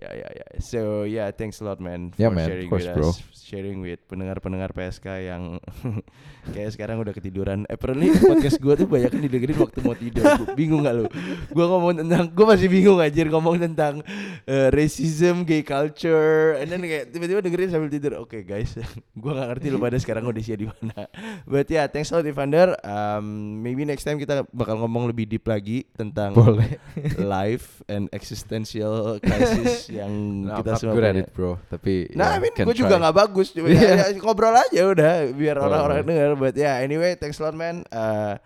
[0.00, 0.46] Ya ya ya.
[0.58, 2.48] So yeah, thanks a lot man for Yeah, man.
[2.48, 3.12] Sharing course, with bro.
[3.12, 5.60] us, sharing with pendengar-pendengar PSK yang
[6.56, 7.68] kayak sekarang udah ketiduran.
[7.68, 10.24] Apparently podcast gua tuh banyak didengerin waktu mau tidur.
[10.24, 11.06] Gua bingung gak lu?
[11.52, 14.00] Gua ngomong tentang gua masih bingung anjir ngomong tentang
[14.48, 18.16] eh, racism, gay culture, and then kayak tiba-tiba dengerin sambil tidur.
[18.24, 18.72] Oke guys,
[19.22, 21.04] gua gak ngerti lu pada sekarang udah di mana.
[21.44, 22.74] But yeah, thanks a lot Evander.
[22.80, 26.80] Um, maybe next time kita bakal ngomong lebih deep lagi tentang Boleh.
[27.20, 30.12] life and existential crisis yang
[30.46, 31.56] Nah, kita semua good at it, bro.
[31.66, 34.12] Tapi Nah, ya, I mean, gue juga nggak bagus, cuma Iya.
[34.12, 36.08] ya, ngobrol aja udah, biar Boleh, orang-orang boleh.
[36.12, 36.30] dengar.
[36.36, 37.82] But yeah, anyway, thanks a lot, man.
[37.88, 38.38] Uh,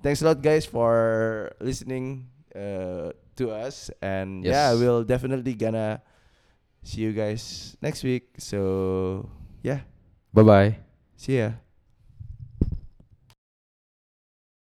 [0.00, 0.90] thanks a lot, guys, for
[1.60, 2.26] listening
[2.56, 4.50] uh, to us, and Yes.
[4.50, 6.02] yeah, we'll definitely gonna
[6.82, 8.34] see you guys next week.
[8.40, 9.28] So
[9.60, 9.84] yeah,
[10.34, 10.70] Bye bye.
[11.14, 11.60] see ya.